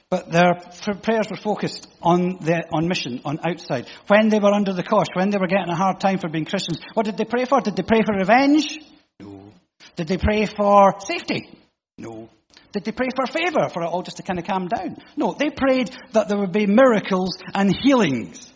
But 0.10 0.32
their 0.32 0.54
prayers 1.02 1.26
were 1.32 1.38
focused 1.38 1.88
on, 2.00 2.38
the, 2.40 2.66
on 2.72 2.88
mission, 2.88 3.22
on 3.26 3.40
outside. 3.44 3.88
When 4.06 4.30
they 4.30 4.38
were 4.38 4.54
under 4.54 4.72
the 4.72 4.84
cosh, 4.84 5.08
when 5.16 5.32
they 5.32 5.40
were 5.40 5.48
getting 5.48 5.70
a 5.70 5.76
hard 5.76 6.00
time 6.00 6.20
for 6.20 6.30
being 6.30 6.46
Christians, 6.46 6.80
what 6.94 7.08
did 7.08 7.18
they 7.18 7.26
pray 7.26 7.46
for? 7.46 7.62
Did 7.62 7.76
they 7.76 7.82
pray 7.82 8.02
for 8.06 8.14
revenge? 8.16 8.78
No. 9.20 9.52
Did 9.96 10.08
they 10.08 10.18
pray 10.18 10.46
for 10.46 11.00
safety? 11.00 11.50
No. 11.98 12.30
Did 12.74 12.86
they 12.86 12.92
pray 12.92 13.08
for 13.16 13.28
favour, 13.28 13.70
for 13.70 13.84
it 13.84 13.86
all 13.86 14.02
just 14.02 14.18
to 14.18 14.24
kind 14.24 14.40
of 14.40 14.46
calm 14.46 14.68
down? 14.68 14.98
No. 15.16 15.34
They 15.34 15.52
prayed 15.52 15.96
that 16.14 16.28
there 16.28 16.40
would 16.40 16.52
be 16.52 16.66
miracles 16.66 17.38
and 17.54 17.74
healings. 17.74 18.52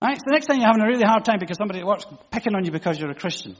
Right? 0.00 0.16
So 0.16 0.22
the 0.26 0.32
next 0.32 0.46
time 0.46 0.58
you're 0.58 0.66
having 0.66 0.82
a 0.82 0.86
really 0.86 1.04
hard 1.04 1.24
time 1.24 1.38
because 1.40 1.58
somebody 1.58 1.80
at 1.80 1.86
work's 1.86 2.06
picking 2.30 2.54
on 2.54 2.64
you 2.64 2.70
because 2.70 2.98
you're 2.98 3.10
a 3.10 3.14
Christian, 3.14 3.56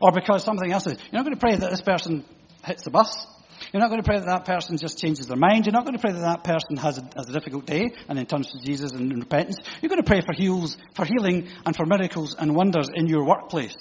or 0.00 0.10
because 0.12 0.42
something 0.42 0.72
else 0.72 0.86
is, 0.86 0.94
you're 0.94 1.20
not 1.20 1.24
going 1.24 1.34
to 1.34 1.40
pray 1.40 1.56
that 1.56 1.70
this 1.70 1.82
person 1.82 2.24
hits 2.64 2.84
the 2.84 2.90
bus. 2.90 3.26
You're 3.72 3.80
not 3.80 3.88
going 3.88 4.02
to 4.02 4.06
pray 4.06 4.18
that 4.18 4.26
that 4.26 4.44
person 4.44 4.76
just 4.78 4.98
changes 4.98 5.26
their 5.26 5.36
mind. 5.36 5.66
You're 5.66 5.72
not 5.72 5.84
going 5.84 5.96
to 5.96 6.00
pray 6.00 6.12
that 6.12 6.20
that 6.20 6.44
person 6.44 6.76
has 6.76 6.98
a, 6.98 7.08
has 7.16 7.28
a 7.28 7.32
difficult 7.32 7.66
day 7.66 7.90
and 8.08 8.18
then 8.18 8.26
turns 8.26 8.52
to 8.52 8.58
Jesus 8.64 8.92
and 8.92 9.10
in 9.10 9.20
repentance. 9.20 9.56
You're 9.80 9.88
going 9.88 10.02
to 10.02 10.06
pray 10.06 10.20
for 10.20 10.34
heals, 10.34 10.76
for 10.94 11.04
healing 11.06 11.48
and 11.64 11.74
for 11.74 11.86
miracles 11.86 12.36
and 12.38 12.54
wonders 12.54 12.88
in 12.94 13.06
your 13.06 13.24
workplace. 13.24 13.76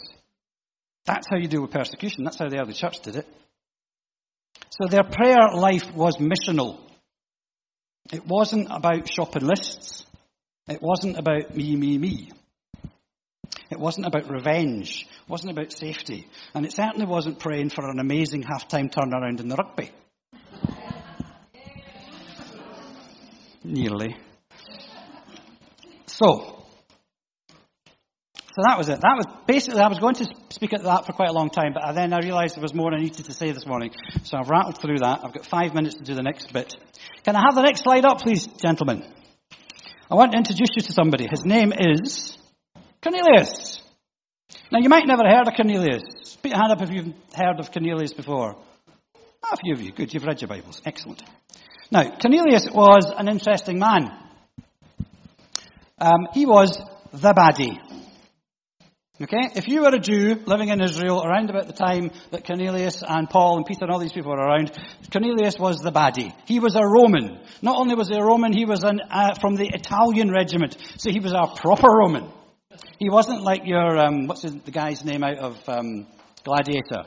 That's 1.06 1.28
how 1.30 1.38
you 1.38 1.48
deal 1.48 1.62
with 1.62 1.72
persecution. 1.72 2.24
That's 2.24 2.38
how 2.38 2.50
the 2.50 2.60
early 2.60 2.74
church 2.74 3.02
did 3.02 3.18
it. 3.18 3.28
So 4.78 4.88
their 4.88 5.04
prayer 5.04 5.50
life 5.54 5.96
was 5.96 6.18
missional. 6.18 6.78
It 8.12 8.28
wasn't 8.28 8.68
about 8.70 9.10
shopping 9.10 9.46
lists. 9.46 10.06
It 10.68 10.82
wasn't 10.82 11.18
about 11.18 11.56
me, 11.56 11.78
me, 11.78 11.98
me. 11.98 12.32
It 13.72 13.80
wasn't 13.80 14.06
about 14.06 14.30
revenge. 14.30 15.08
It 15.24 15.30
wasn't 15.30 15.52
about 15.52 15.72
safety. 15.72 16.28
And 16.54 16.66
it 16.66 16.74
certainly 16.74 17.06
wasn't 17.06 17.40
praying 17.40 17.70
for 17.70 17.90
an 17.90 18.00
amazing 18.00 18.44
half-time 18.44 18.90
turnaround 18.90 19.40
in 19.40 19.48
the 19.48 19.56
rugby. 19.56 19.92
Nearly. 23.64 24.18
So, 26.06 26.55
So 28.56 28.62
that 28.66 28.78
was 28.78 28.88
it. 28.88 29.02
That 29.02 29.18
was 29.18 29.26
basically, 29.46 29.82
I 29.82 29.90
was 29.90 30.00
going 30.00 30.16
to 30.16 30.28
speak 30.50 30.72
at 30.72 30.84
that 30.84 31.06
for 31.06 31.12
quite 31.12 31.28
a 31.28 31.34
long 31.34 31.50
time, 31.50 31.74
but 31.74 31.92
then 31.94 32.14
I 32.14 32.20
realised 32.20 32.56
there 32.56 32.62
was 32.62 32.74
more 32.74 32.94
I 32.94 33.02
needed 33.02 33.26
to 33.26 33.34
say 33.34 33.52
this 33.52 33.66
morning. 33.66 33.92
So 34.24 34.38
I've 34.38 34.50
rattled 34.50 34.80
through 34.80 35.00
that. 35.00 35.26
I've 35.26 35.34
got 35.34 35.46
five 35.46 35.74
minutes 35.74 35.96
to 35.96 36.04
do 36.04 36.14
the 36.16 36.24
next 36.24 36.54
bit. 36.54 36.74
Can 37.26 37.36
I 37.36 37.42
have 37.42 37.56
the 37.56 37.64
next 37.64 37.84
slide 37.84 38.06
up, 38.06 38.22
please, 38.22 38.48
gentlemen? 38.48 39.04
I 40.10 40.16
want 40.16 40.32
to 40.32 40.38
introduce 40.38 40.70
you 40.78 40.84
to 40.84 40.94
somebody. 40.94 41.28
His 41.30 41.44
name 41.44 41.74
is 41.74 42.38
Cornelius. 43.04 43.82
Now, 44.72 44.80
you 44.80 44.88
might 44.88 45.06
never 45.06 45.24
have 45.28 45.40
heard 45.40 45.48
of 45.50 45.54
Cornelius. 45.56 46.38
Put 46.42 46.52
your 46.52 46.58
hand 46.58 46.72
up 46.72 46.82
if 46.82 46.92
you've 46.92 47.14
heard 47.36 47.60
of 47.60 47.74
Cornelius 47.74 48.14
before. 48.14 48.56
A 49.52 49.58
few 49.58 49.74
of 49.74 49.82
you. 49.82 49.92
Good. 49.92 50.14
You've 50.14 50.24
read 50.24 50.40
your 50.42 50.48
Bibles. 50.48 50.82
Excellent. 50.86 51.22
Now, 51.92 52.18
Cornelius 52.22 52.68
was 52.72 53.12
an 53.18 53.28
interesting 53.28 53.80
man. 53.80 54.18
Um, 56.00 56.28
he 56.34 56.46
was 56.46 56.80
the 57.12 57.34
baddie. 57.34 57.80
Okay? 59.22 59.50
If 59.56 59.68
you 59.70 59.82
were 59.84 59.96
a 59.96 60.00
Jew 60.00 60.42
living 60.46 60.70
in 60.70 60.82
Israel 60.82 61.24
around 61.24 61.50
about 61.50 61.68
the 61.68 61.74
time 61.74 62.12
that 62.32 62.46
Cornelius 62.46 63.02
and 63.02 63.30
Paul 63.30 63.58
and 63.58 63.66
Peter 63.66 63.86
and 63.86 63.92
all 63.92 64.00
these 64.00 64.12
people 64.12 64.32
were 64.32 64.38
around, 64.38 64.72
Cornelius 65.12 65.58
was 65.58 65.78
the 65.78 65.92
baddie. 65.92 66.34
He 66.46 66.60
was 66.60 66.76
a 66.76 66.86
Roman. 66.86 67.40
Not 67.62 67.78
only 67.78 67.96
was 67.96 68.10
he 68.10 68.16
a 68.16 68.24
Roman, 68.24 68.52
he 68.52 68.66
was 68.66 68.84
an, 68.84 69.00
uh, 69.10 69.36
from 69.40 69.56
the 69.56 69.70
Italian 69.74 70.32
regiment. 70.32 70.76
So 70.98 71.12
he 71.12 71.22
was 71.22 71.32
a 71.32 71.48
proper 71.56 71.88
Roman. 71.88 72.30
He 73.00 73.10
wasn't 73.10 73.42
like 73.42 73.62
your, 73.66 73.98
um, 73.98 74.28
what's 74.28 74.42
the 74.42 74.72
guy's 74.72 75.06
name 75.06 75.24
out 75.24 75.38
of 75.38 75.70
um, 75.70 76.08
Gladiator? 76.44 77.04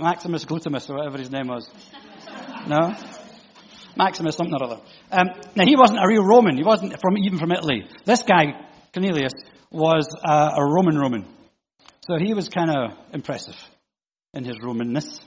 Maximus 0.00 0.44
Glutimus, 0.44 0.90
or 0.90 0.96
whatever 0.96 1.18
his 1.18 1.30
name 1.30 1.46
was. 1.46 1.70
No? 2.66 2.94
Maximus 3.96 4.36
something 4.36 4.54
or 4.54 4.64
other. 4.64 4.80
Um, 5.12 5.28
now, 5.54 5.64
he 5.64 5.76
wasn't 5.76 6.00
a 6.00 6.08
real 6.08 6.24
Roman. 6.24 6.56
He 6.56 6.64
wasn't 6.64 7.00
from 7.00 7.16
even 7.18 7.38
from 7.38 7.52
Italy. 7.52 7.88
This 8.04 8.22
guy, 8.22 8.66
Cornelius, 8.92 9.32
was 9.70 10.08
uh, 10.24 10.52
a 10.56 10.64
Roman 10.64 10.98
Roman. 10.98 11.26
So 12.08 12.16
he 12.18 12.34
was 12.34 12.48
kind 12.48 12.70
of 12.70 12.92
impressive 13.12 13.56
in 14.32 14.44
his 14.44 14.56
Romanness. 14.58 15.20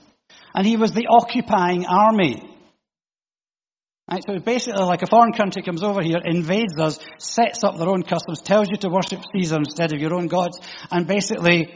And 0.54 0.66
he 0.66 0.78
was 0.78 0.92
the 0.92 1.08
occupying 1.08 1.86
army. 1.86 2.44
Right, 4.10 4.24
so 4.26 4.40
basically 4.40 4.84
like 4.84 5.04
a 5.04 5.08
foreign 5.08 5.34
country 5.34 5.62
comes 5.62 5.84
over 5.84 6.02
here, 6.02 6.20
invades 6.24 6.80
us, 6.80 7.00
sets 7.20 7.64
up 7.64 7.78
their 7.78 7.90
own 7.90 8.02
customs, 8.02 8.42
tells 8.42 8.68
you 8.70 8.78
to 8.78 8.90
worship 8.90 9.22
Caesar 9.34 9.58
instead 9.58 9.94
of 9.94 10.00
your 10.00 10.16
own 10.16 10.28
gods, 10.28 10.60
and 10.90 11.06
basically 11.06 11.72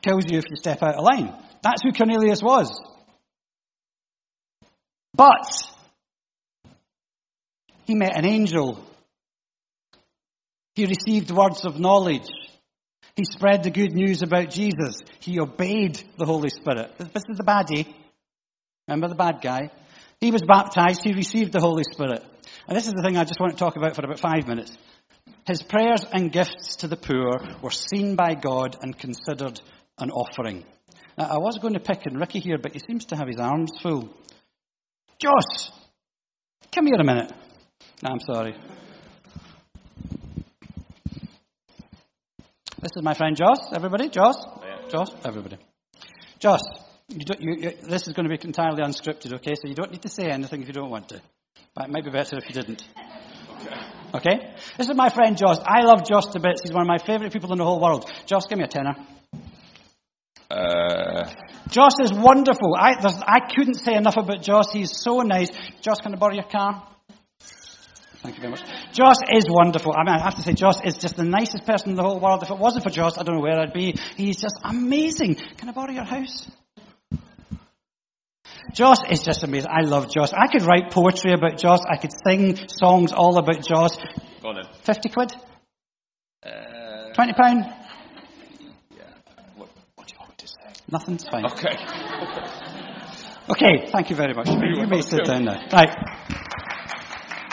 kills 0.00 0.24
you 0.30 0.38
if 0.38 0.44
you 0.48 0.56
step 0.56 0.82
out 0.82 0.94
of 0.94 1.04
line. 1.04 1.34
That's 1.62 1.82
who 1.82 1.92
Cornelius 1.92 2.42
was. 2.42 2.70
But 5.14 5.46
he 7.84 7.94
met 7.94 8.16
an 8.16 8.24
angel 8.24 8.84
he 10.74 10.86
received 10.86 11.30
words 11.30 11.64
of 11.64 11.78
knowledge. 11.78 12.28
He 13.16 13.24
spread 13.24 13.62
the 13.62 13.70
good 13.70 13.92
news 13.92 14.22
about 14.22 14.50
Jesus. 14.50 15.00
He 15.20 15.38
obeyed 15.38 16.02
the 16.18 16.26
Holy 16.26 16.48
Spirit. 16.48 16.98
This 16.98 17.22
is 17.28 17.36
the 17.36 17.44
baddie. 17.44 17.94
Remember 18.88 19.08
the 19.08 19.14
bad 19.14 19.40
guy? 19.40 19.70
He 20.20 20.30
was 20.30 20.42
baptized. 20.42 21.04
He 21.04 21.12
received 21.12 21.52
the 21.52 21.60
Holy 21.60 21.84
Spirit. 21.84 22.24
And 22.66 22.76
this 22.76 22.86
is 22.86 22.92
the 22.92 23.02
thing 23.02 23.16
I 23.16 23.24
just 23.24 23.40
want 23.40 23.52
to 23.52 23.58
talk 23.58 23.76
about 23.76 23.94
for 23.94 24.04
about 24.04 24.18
five 24.18 24.48
minutes. 24.48 24.76
His 25.46 25.62
prayers 25.62 26.04
and 26.12 26.32
gifts 26.32 26.76
to 26.76 26.88
the 26.88 26.96
poor 26.96 27.38
were 27.62 27.70
seen 27.70 28.16
by 28.16 28.34
God 28.34 28.76
and 28.80 28.98
considered 28.98 29.60
an 29.98 30.10
offering. 30.10 30.64
Now, 31.16 31.26
I 31.26 31.38
was 31.38 31.58
going 31.58 31.74
to 31.74 31.80
pick 31.80 32.02
on 32.10 32.16
Ricky 32.16 32.40
here, 32.40 32.58
but 32.58 32.72
he 32.72 32.80
seems 32.80 33.04
to 33.06 33.16
have 33.16 33.28
his 33.28 33.38
arms 33.38 33.70
full. 33.80 34.08
Joss, 35.22 35.70
come 36.72 36.86
here 36.86 37.00
a 37.00 37.04
minute. 37.04 37.32
No, 38.02 38.10
I'm 38.10 38.20
sorry. 38.20 38.56
This 42.80 42.90
is 42.96 43.02
my 43.02 43.14
friend 43.14 43.36
Joss. 43.36 43.72
Everybody, 43.72 44.08
Joss, 44.08 44.36
yeah. 44.62 44.88
Joss, 44.88 45.10
everybody. 45.24 45.58
Joss, 46.38 46.62
you 47.08 47.24
you, 47.38 47.54
you, 47.56 47.70
this 47.82 48.06
is 48.08 48.14
going 48.14 48.28
to 48.28 48.36
be 48.36 48.46
entirely 48.46 48.82
unscripted, 48.82 49.34
okay? 49.34 49.54
So 49.54 49.68
you 49.68 49.74
don't 49.74 49.92
need 49.92 50.02
to 50.02 50.08
say 50.08 50.30
anything 50.30 50.60
if 50.62 50.66
you 50.66 50.74
don't 50.74 50.90
want 50.90 51.08
to. 51.10 51.20
But 51.74 51.86
it 51.86 51.90
might 51.90 52.04
be 52.04 52.10
better 52.10 52.36
if 52.36 52.48
you 52.48 52.54
didn't. 52.54 52.84
Okay. 53.60 53.76
Okay? 54.14 54.54
This 54.76 54.88
is 54.88 54.96
my 54.96 55.08
friend 55.08 55.36
Joss. 55.36 55.58
I 55.60 55.82
love 55.82 56.04
Joss 56.04 56.26
to 56.32 56.40
bits. 56.40 56.62
He's 56.62 56.72
one 56.72 56.82
of 56.82 56.88
my 56.88 56.98
favourite 56.98 57.32
people 57.32 57.52
in 57.52 57.58
the 57.58 57.64
whole 57.64 57.80
world. 57.80 58.10
Joss, 58.26 58.46
give 58.46 58.58
me 58.58 58.64
a 58.64 58.68
tenner. 58.68 58.94
Uh... 60.50 61.30
Joss 61.68 61.94
is 62.00 62.12
wonderful. 62.12 62.74
I, 62.76 62.94
I 63.26 63.52
couldn't 63.54 63.74
say 63.74 63.94
enough 63.94 64.16
about 64.16 64.42
Joss. 64.42 64.72
He's 64.72 64.92
so 64.96 65.20
nice. 65.20 65.50
Joss, 65.80 66.00
can 66.00 66.14
I 66.14 66.16
borrow 66.16 66.34
your 66.34 66.44
car? 66.44 66.86
Thank 68.24 68.36
you 68.36 68.40
very 68.40 68.52
much. 68.52 68.62
Joss 68.94 69.18
is 69.30 69.44
wonderful. 69.50 69.92
I 69.92 70.02
mean, 70.02 70.14
I 70.14 70.18
have 70.18 70.36
to 70.36 70.42
say, 70.42 70.54
Joss 70.54 70.80
is 70.82 70.96
just 70.96 71.14
the 71.14 71.24
nicest 71.24 71.66
person 71.66 71.90
in 71.90 71.96
the 71.96 72.02
whole 72.02 72.18
world. 72.18 72.42
If 72.42 72.50
it 72.50 72.56
wasn't 72.56 72.82
for 72.82 72.88
Joss, 72.88 73.18
I 73.18 73.22
don't 73.22 73.34
know 73.34 73.42
where 73.42 73.60
I'd 73.60 73.74
be. 73.74 73.96
He's 74.16 74.40
just 74.40 74.58
amazing. 74.64 75.34
Can 75.34 75.68
I 75.68 75.72
borrow 75.72 75.90
your 75.90 76.04
house? 76.04 76.50
Joss 78.72 79.00
is 79.10 79.22
just 79.22 79.44
amazing. 79.44 79.68
I 79.70 79.82
love 79.82 80.10
Joss. 80.10 80.32
I 80.32 80.46
could 80.46 80.62
write 80.62 80.90
poetry 80.90 81.34
about 81.34 81.58
Joss. 81.58 81.80
I 81.86 81.98
could 81.98 82.12
sing 82.26 82.66
songs 82.66 83.12
all 83.12 83.36
about 83.36 83.62
Joss. 83.62 83.98
Go 84.40 84.48
on 84.48 84.54
then. 84.54 84.64
50 84.84 85.08
quid? 85.10 85.32
Uh, 86.42 87.12
20 87.12 87.32
pound? 87.34 87.64
Yeah. 88.90 89.04
What, 89.56 89.68
what, 89.96 90.06
do 90.08 90.14
you 90.14 90.20
want 90.20 90.30
me 90.30 90.36
to 90.38 90.48
say? 90.48 90.82
Nothing's 90.90 91.28
fine. 91.28 91.44
Okay. 91.44 91.76
okay, 93.50 93.90
thank 93.92 94.08
you 94.08 94.16
very 94.16 94.32
much. 94.32 94.48
You 94.48 94.86
may 94.86 95.02
sit 95.02 95.26
down 95.26 95.44
now. 95.44 95.60
Right. 95.70 95.94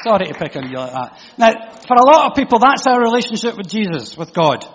Sorry 0.04 0.26
to 0.28 0.34
pick 0.34 0.56
on 0.56 0.70
you 0.70 0.78
like 0.78 0.92
that. 0.94 1.20
Now, 1.38 1.52
for 1.88 1.96
a 1.96 2.06
lot 2.06 2.32
of 2.32 2.36
people, 2.36 2.60
that's 2.60 2.88
our 2.88 3.00
relationship 3.00 3.58
with 3.58 3.68
Jesus, 3.68 4.18
with 4.18 4.34
God. 4.34 4.66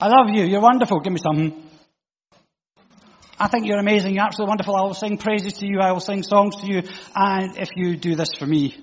I 0.00 0.08
love 0.08 0.28
you. 0.32 0.44
You're 0.44 0.60
wonderful. 0.60 1.00
Give 1.00 1.12
me 1.12 1.20
something. 1.20 1.64
I 3.38 3.48
think 3.48 3.66
you're 3.66 3.78
amazing. 3.78 4.14
You're 4.14 4.24
absolutely 4.24 4.50
wonderful. 4.50 4.76
I 4.76 4.82
will 4.82 4.94
sing 4.94 5.18
praises 5.18 5.54
to 5.54 5.66
you. 5.66 5.80
I 5.80 5.92
will 5.92 6.00
sing 6.00 6.22
songs 6.22 6.56
to 6.56 6.66
you. 6.66 6.82
And 7.14 7.56
if 7.56 7.68
you 7.76 7.96
do 7.96 8.14
this 8.14 8.30
for 8.38 8.46
me, 8.46 8.76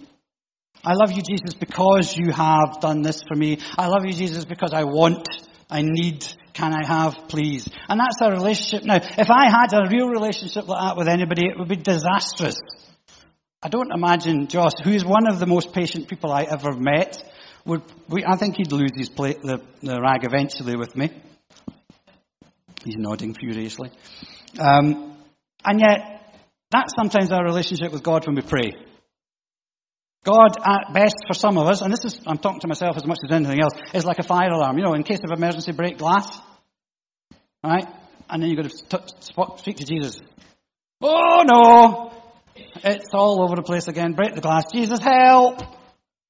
I 0.84 0.93
love 0.93 1.12
you, 1.12 1.22
Jesus, 1.22 1.55
because 1.60 2.15
you 2.15 2.31
have 2.31 2.79
done 2.79 3.01
this 3.01 3.24
for 3.24 3.36
me. 3.36 3.60
I 3.77 3.88
love 3.88 4.05
you, 4.05 4.13
Jesus, 4.13 4.45
because 4.45 4.72
I 4.72 4.84
want, 4.84 5.27
I 5.69 5.81
need, 5.81 6.25
can 6.53 6.74
I 6.74 6.86
have, 6.86 7.27
please? 7.27 7.67
And 7.89 8.00
that's 8.00 8.22
our 8.22 8.31
relationship. 8.31 8.86
Now, 8.86 8.98
if 8.98 9.31
I 9.31 9.50
had 9.50 9.74
a 9.74 9.89
real 9.89 10.10
relationship 10.10 10.67
like 10.67 10.81
that 10.81 10.98
with 10.98 11.07
anybody, 11.07 11.48
it 11.48 11.57
would 11.57 11.69
be 11.69 11.75
disastrous. 11.75 12.55
I 13.65 13.67
don't 13.67 13.91
imagine 13.91 14.45
Joss, 14.45 14.74
who 14.84 14.91
is 14.91 15.03
one 15.03 15.25
of 15.27 15.39
the 15.39 15.48
most 15.48 15.74
patient 15.74 16.07
people 16.07 16.31
I 16.31 16.43
ever 16.43 16.74
met, 16.74 17.17
would, 17.65 17.81
we, 18.07 18.24
I 18.24 18.36
think 18.36 18.57
he'd 18.57 18.72
lose 18.72 18.91
his 18.95 19.10
plate, 19.10 19.41
the, 19.41 19.60
the 19.81 20.00
rag 20.00 20.24
eventually 20.24 20.75
with 20.75 20.95
me. 20.95 21.10
He's 22.84 22.93
nodding 22.95 23.34
furiously. 23.34 23.89
Um, 24.60 25.17
and 25.65 25.79
yet, 25.79 26.31
that's 26.69 26.93
sometimes 26.95 27.31
our 27.31 27.43
relationship 27.43 27.91
with 27.91 28.03
God 28.03 28.27
when 28.27 28.36
we 28.36 28.43
pray. 28.43 28.72
God, 30.24 30.57
at 30.63 30.93
best 30.93 31.15
for 31.27 31.34
some 31.34 31.57
of 31.57 31.65
us, 31.65 31.81
and 31.81 31.91
this 31.91 32.05
is, 32.05 32.22
I'm 32.27 32.38
talking 32.38 32.60
to 32.60 32.67
myself 32.67 32.98
as 32.98 33.07
much 33.07 33.17
as 33.25 33.31
anything 33.31 33.60
else, 33.60 33.74
is 33.95 34.05
like 34.05 34.19
a 34.19 34.24
fire 34.24 34.51
alarm. 34.51 34.77
You 34.77 34.84
know, 34.84 34.93
in 34.93 35.01
case 35.01 35.22
of 35.24 35.36
emergency, 35.36 35.72
break 35.72 35.98
glass. 35.98 36.39
Right? 37.63 37.88
And 38.29 38.43
then 38.43 38.51
you've 38.51 38.62
got 38.62 38.69
to 38.69 39.00
t- 39.00 39.57
speak 39.57 39.77
to 39.77 39.86
Jesus. 39.86 40.19
Oh 41.01 41.41
no! 41.43 42.12
It's 42.55 43.09
all 43.13 43.43
over 43.43 43.55
the 43.55 43.63
place 43.63 43.88
again. 43.88 44.13
Break 44.13 44.35
the 44.35 44.41
glass. 44.41 44.65
Jesus, 44.71 45.00
help! 45.00 45.59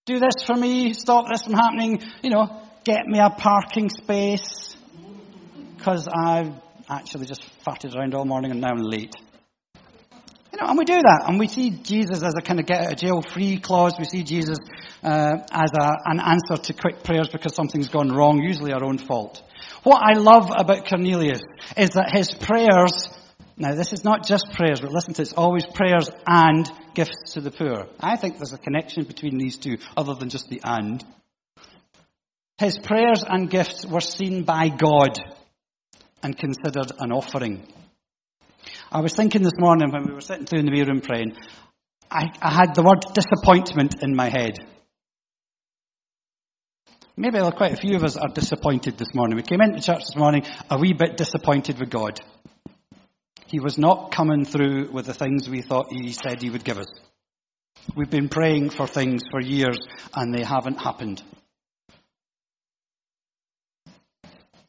Do 0.06 0.20
this 0.20 0.44
for 0.46 0.56
me. 0.56 0.94
Stop 0.94 1.26
this 1.30 1.44
from 1.44 1.54
happening. 1.54 2.02
You 2.22 2.30
know, 2.30 2.62
get 2.84 3.06
me 3.06 3.20
a 3.20 3.30
parking 3.30 3.90
space. 3.90 4.76
Because 5.76 6.08
I've 6.08 6.54
actually 6.90 7.26
just 7.26 7.44
farted 7.66 7.96
around 7.96 8.14
all 8.14 8.26
morning 8.26 8.52
and 8.52 8.62
now 8.62 8.70
I'm 8.70 8.82
late. 8.82 9.16
You 10.54 10.62
know, 10.62 10.70
and 10.70 10.78
we 10.78 10.86
do 10.86 10.94
that, 10.94 11.26
and 11.28 11.38
we 11.38 11.50
see 11.50 11.70
Jesus 11.70 12.24
as 12.24 12.34
a 12.38 12.42
kind 12.42 12.62
of 12.62 12.66
get 12.66 12.86
out 12.86 12.94
of 12.94 12.98
jail 12.98 13.22
free 13.22 13.58
clause. 13.60 13.96
We 14.00 14.06
see 14.06 14.24
Jesus 14.24 14.58
uh, 15.04 15.40
as 15.52 15.72
a, 15.78 15.92
an 16.06 16.22
answer 16.22 16.56
to 16.56 16.74
quick 16.74 17.04
prayers 17.04 17.28
because 17.28 17.54
something's 17.54 17.90
gone 17.90 18.10
wrong, 18.10 18.42
usually 18.42 18.72
our 18.72 18.86
own 18.86 18.98
fault. 18.98 19.44
What 19.84 20.02
I 20.02 20.18
love 20.18 20.50
about 20.56 20.88
Cornelius 20.88 21.42
is 21.76 21.90
that 21.90 22.12
his 22.14 22.34
prayers 22.34 23.10
now, 23.58 23.74
this 23.74 23.94
is 23.94 24.04
not 24.04 24.28
just 24.28 24.52
prayers, 24.52 24.82
but 24.82 24.92
listen 24.92 25.14
to 25.14 25.22
it, 25.22 25.30
it's 25.30 25.34
always 25.34 25.66
prayers 25.66 26.10
and 26.28 26.70
gifts 26.94 27.34
to 27.34 27.42
the 27.42 27.52
poor. 27.52 27.88
I 28.02 28.18
think 28.18 28.38
there's 28.38 28.52
a 28.52 28.58
connection 28.58 29.06
between 29.06 29.38
these 29.38 29.58
two, 29.58 29.78
other 29.96 30.14
than 30.14 30.30
just 30.30 30.50
the 30.50 30.60
and. 30.64 31.04
His 32.58 32.78
prayers 32.78 33.24
and 33.26 33.50
gifts 33.50 33.86
were 33.86 34.02
seen 34.02 34.44
by 34.44 34.68
God 34.68 35.18
and 36.22 36.38
considered 36.38 36.92
an 37.00 37.14
offering. 37.14 37.66
I 38.92 39.00
was 39.00 39.14
thinking 39.14 39.42
this 39.42 39.58
morning 39.58 39.90
when 39.92 40.06
we 40.06 40.14
were 40.14 40.22
sitting 40.22 40.46
through 40.46 40.60
in 40.60 40.66
the 40.66 40.72
wee 40.72 40.84
room 40.84 41.00
praying, 41.00 41.38
I, 42.12 42.32
I 42.42 42.54
had 42.54 42.76
the 42.76 42.84
word 42.84 43.06
disappointment 43.14 44.04
in 44.04 44.16
my 44.16 44.30
head. 44.30 44.58
Maybe 47.16 47.40
quite 47.56 47.74
a 47.74 47.78
few 47.78 47.96
of 47.96 48.04
us 48.04 48.18
are 48.18 48.28
disappointed 48.28 48.98
this 48.98 49.14
morning. 49.14 49.38
We 49.38 49.44
came 49.44 49.62
into 49.62 49.80
church 49.80 50.00
this 50.00 50.18
morning 50.18 50.44
a 50.70 50.78
wee 50.78 50.94
bit 50.94 51.16
disappointed 51.16 51.80
with 51.80 51.90
God. 51.90 52.20
He 53.48 53.60
was 53.60 53.78
not 53.78 54.12
coming 54.12 54.46
through 54.46 54.92
with 54.92 55.06
the 55.06 55.14
things 55.14 55.50
we 55.50 55.62
thought 55.62 55.92
he 55.92 56.12
said 56.12 56.42
he 56.42 56.50
would 56.50 56.64
give 56.64 56.78
us. 56.78 56.88
We've 57.96 58.10
been 58.10 58.30
praying 58.30 58.72
for 58.72 58.88
things 58.88 59.24
for 59.30 59.40
years 59.40 59.78
and 60.16 60.34
they 60.34 60.44
haven't 60.44 60.80
happened. 60.80 61.22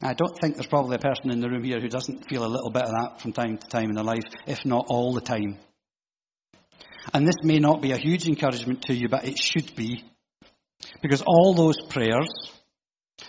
I 0.01 0.13
don't 0.13 0.37
think 0.39 0.55
there's 0.55 0.67
probably 0.67 0.95
a 0.95 0.99
person 0.99 1.31
in 1.31 1.39
the 1.39 1.49
room 1.49 1.63
here 1.63 1.79
who 1.79 1.89
doesn't 1.89 2.29
feel 2.29 2.45
a 2.45 2.47
little 2.47 2.69
bit 2.69 2.83
of 2.83 2.91
that 2.91 3.21
from 3.21 3.33
time 3.33 3.57
to 3.57 3.67
time 3.67 3.89
in 3.89 3.95
their 3.95 4.03
life, 4.03 4.23
if 4.45 4.63
not 4.63 4.85
all 4.89 5.13
the 5.13 5.21
time. 5.21 5.57
And 7.13 7.27
this 7.27 7.43
may 7.43 7.57
not 7.59 7.81
be 7.81 7.93
a 7.93 7.97
huge 7.97 8.27
encouragement 8.27 8.83
to 8.83 8.93
you, 8.93 9.09
but 9.09 9.25
it 9.25 9.39
should 9.39 9.75
be. 9.75 10.03
Because 11.01 11.23
all 11.25 11.55
those 11.55 11.81
prayers, 11.89 12.51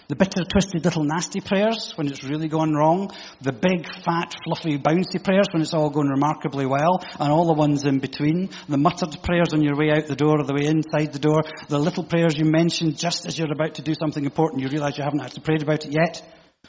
the 0.09 0.17
bitter, 0.17 0.43
twisted, 0.43 0.83
little 0.87 1.05
nasty 1.05 1.39
prayers 1.41 1.93
when 1.97 2.09
it's 2.09 2.25
really 2.25 2.49
gone 2.49 2.73
wrong, 2.73 3.11
the 3.43 3.53
big, 3.53 3.87
fat, 3.87 4.35
fluffy, 4.43 4.79
bouncy 4.79 5.23
prayers 5.23 5.45
when 5.53 5.61
it's 5.61 5.75
all 5.75 5.91
going 5.91 6.09
remarkably 6.09 6.65
well, 6.65 7.05
and 7.21 7.31
all 7.31 7.45
the 7.45 7.53
ones 7.53 7.85
in 7.85 7.99
between, 7.99 8.49
the 8.71 8.79
muttered 8.79 9.23
prayers 9.23 9.53
on 9.53 9.63
your 9.63 9.77
way 9.77 9.91
out 9.91 10.07
the 10.07 10.17
door 10.17 10.41
or 10.41 10.45
the 10.45 10.55
way 10.55 10.65
inside 10.65 11.13
the 11.13 11.19
door, 11.19 11.43
the 11.69 11.79
little 11.79 12.05
prayers 12.05 12.39
you 12.39 12.47
mentioned 12.47 12.97
just 12.97 13.27
as 13.27 13.39
you're 13.39 13.53
about 13.53 13.75
to 13.75 13.83
do 13.83 13.93
something 13.93 14.25
important, 14.25 14.63
you 14.63 14.69
realize 14.69 14.97
you 14.97 15.05
haven't 15.05 15.21
actually 15.21 15.43
prayed 15.43 15.63
about 15.63 15.85
it 15.85 15.93
yet, 15.93 16.23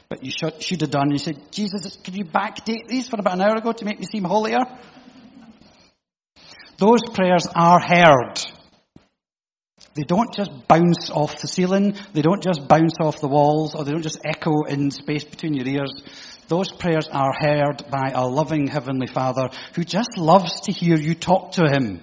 but 0.09 0.25
you 0.25 0.31
should, 0.31 0.61
should 0.61 0.81
have 0.81 0.91
done—and 0.91 1.13
You 1.13 1.19
said, 1.19 1.39
Jesus, 1.49 1.95
could 2.03 2.17
you 2.17 2.25
backdate 2.25 2.89
these 2.89 3.07
for 3.07 3.17
about 3.21 3.35
an 3.35 3.41
hour 3.41 3.55
ago 3.55 3.71
to 3.71 3.85
make 3.85 3.99
me 3.99 4.05
seem 4.05 4.25
holier? 4.25 4.65
Those 6.77 7.03
prayers 7.13 7.47
are 7.55 7.79
heard. 7.79 8.58
They 9.95 10.03
don't 10.03 10.33
just 10.33 10.67
bounce 10.67 11.09
off 11.09 11.41
the 11.41 11.47
ceiling, 11.47 11.95
they 12.13 12.21
don't 12.21 12.43
just 12.43 12.67
bounce 12.67 12.95
off 12.99 13.19
the 13.19 13.27
walls, 13.27 13.75
or 13.75 13.83
they 13.83 13.91
don't 13.91 14.03
just 14.03 14.19
echo 14.23 14.63
in 14.63 14.91
space 14.91 15.23
between 15.23 15.53
your 15.53 15.67
ears. 15.67 15.91
Those 16.47 16.71
prayers 16.71 17.07
are 17.11 17.33
heard 17.37 17.83
by 17.89 18.11
a 18.13 18.25
loving 18.25 18.67
Heavenly 18.67 19.07
Father 19.07 19.49
who 19.75 19.83
just 19.83 20.17
loves 20.17 20.61
to 20.61 20.71
hear 20.71 20.97
you 20.97 21.15
talk 21.15 21.53
to 21.53 21.69
Him. 21.69 22.01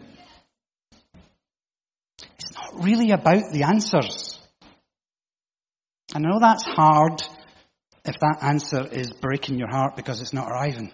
It's 2.38 2.52
not 2.54 2.84
really 2.84 3.10
about 3.10 3.52
the 3.52 3.64
answers. 3.64 4.38
I 6.14 6.18
know 6.18 6.38
that's 6.40 6.64
hard 6.64 7.22
if 8.04 8.18
that 8.20 8.38
answer 8.42 8.86
is 8.86 9.12
breaking 9.12 9.58
your 9.58 9.68
heart 9.68 9.96
because 9.96 10.20
it's 10.20 10.32
not 10.32 10.48
arriving. 10.50 10.92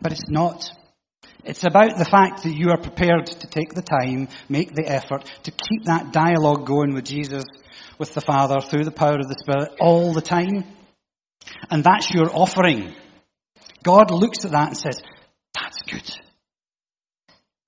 But 0.00 0.12
it's 0.12 0.28
not. 0.28 0.70
It's 1.46 1.62
about 1.62 1.96
the 1.96 2.04
fact 2.04 2.42
that 2.42 2.52
you 2.52 2.70
are 2.70 2.76
prepared 2.76 3.26
to 3.26 3.46
take 3.46 3.72
the 3.72 3.80
time, 3.80 4.28
make 4.48 4.74
the 4.74 4.84
effort 4.84 5.30
to 5.44 5.52
keep 5.52 5.84
that 5.84 6.12
dialogue 6.12 6.66
going 6.66 6.92
with 6.92 7.04
Jesus, 7.04 7.44
with 7.98 8.12
the 8.14 8.20
Father, 8.20 8.60
through 8.60 8.82
the 8.82 8.90
power 8.90 9.14
of 9.14 9.28
the 9.28 9.36
Spirit 9.38 9.76
all 9.80 10.12
the 10.12 10.20
time. 10.20 10.64
And 11.70 11.84
that's 11.84 12.10
your 12.12 12.34
offering. 12.34 12.92
God 13.84 14.10
looks 14.10 14.44
at 14.44 14.50
that 14.50 14.68
and 14.68 14.76
says, 14.76 15.00
that's 15.54 15.82
good. 15.82 16.10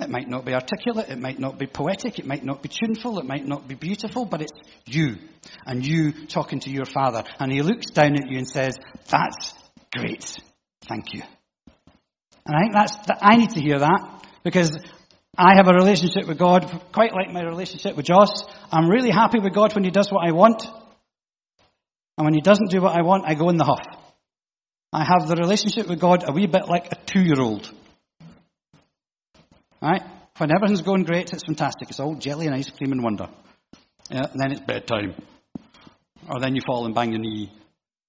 It 0.01 0.11
might 0.11 0.29
not 0.29 0.45
be 0.45 0.55
articulate, 0.55 1.09
it 1.09 1.19
might 1.19 1.39
not 1.39 1.57
be 1.57 1.67
poetic, 1.67 2.19
it 2.19 2.27
might 2.27 2.45
not 2.45 2.63
be 2.63 2.69
tuneful, 2.69 3.21
it 3.21 3.27
might 3.27 3.47
not 3.47 3.69
be 3.69 3.77
beautiful, 3.77 4.25
but 4.25 4.43
it's 4.43 4.53
you 4.87 5.19
and 5.67 5.87
you 5.87 6.27
talking 6.27 6.59
to 6.61 6.71
your 6.71 6.85
father. 6.85 7.23
And 7.39 7.53
he 7.53 7.63
looks 7.63 7.91
down 7.91 8.17
at 8.17 8.29
you 8.29 8.39
and 8.39 8.49
says, 8.49 8.77
That's 9.09 9.55
great. 9.97 10.37
Thank 10.89 11.15
you. 11.15 11.23
And 12.49 12.57
I 12.57 12.61
think 12.61 12.73
that's, 12.73 12.97
that 13.07 13.19
I 13.21 13.37
need 13.37 13.51
to 13.51 13.61
hear 13.61 13.79
that 13.79 14.25
because 14.43 14.77
I 15.37 15.55
have 15.57 15.69
a 15.69 15.75
relationship 15.75 16.27
with 16.27 16.39
God 16.39 16.83
quite 16.93 17.13
like 17.13 17.31
my 17.31 17.43
relationship 17.43 17.95
with 17.95 18.07
Joss. 18.07 18.43
I'm 18.73 18.89
really 18.89 19.11
happy 19.11 19.39
with 19.39 19.53
God 19.53 19.75
when 19.75 19.85
he 19.85 19.91
does 19.91 20.11
what 20.11 20.27
I 20.27 20.33
want. 20.33 20.65
And 22.17 22.25
when 22.25 22.35
he 22.35 22.41
doesn't 22.41 22.71
do 22.71 22.81
what 22.81 22.97
I 22.97 23.03
want, 23.03 23.25
I 23.27 23.35
go 23.35 23.51
in 23.51 23.59
the 23.59 23.65
huff. 23.65 23.85
I 24.93 25.05
have 25.05 25.29
the 25.29 25.37
relationship 25.37 25.89
with 25.89 26.01
God 26.01 26.25
a 26.27 26.33
wee 26.33 26.47
bit 26.47 26.67
like 26.69 26.91
a 26.91 26.97
two 27.05 27.21
year 27.21 27.39
old. 27.39 27.71
Right? 29.83 30.03
When 30.39 30.51
everything's 30.51 30.83
going 30.83 31.05
great, 31.05 31.31
it's 31.33 31.45
fantastic. 31.45 31.91
It's 31.91 32.01
all 32.01 32.15
jelly 32.15 32.47
and 32.47 32.55
ice 32.55 32.71
cream 32.71 32.93
and 32.93 33.03
wonder. 33.03 33.29
Yeah, 34.11 34.25
and 34.25 34.41
then 34.41 34.53
it's 34.53 34.61
bedtime. 34.63 35.15
Or 36.29 36.41
then 36.41 36.55
you 36.55 36.63
fall 36.67 36.87
and 36.87 36.95
bang 36.95 37.13
your 37.13 37.21
knee. 37.21 37.53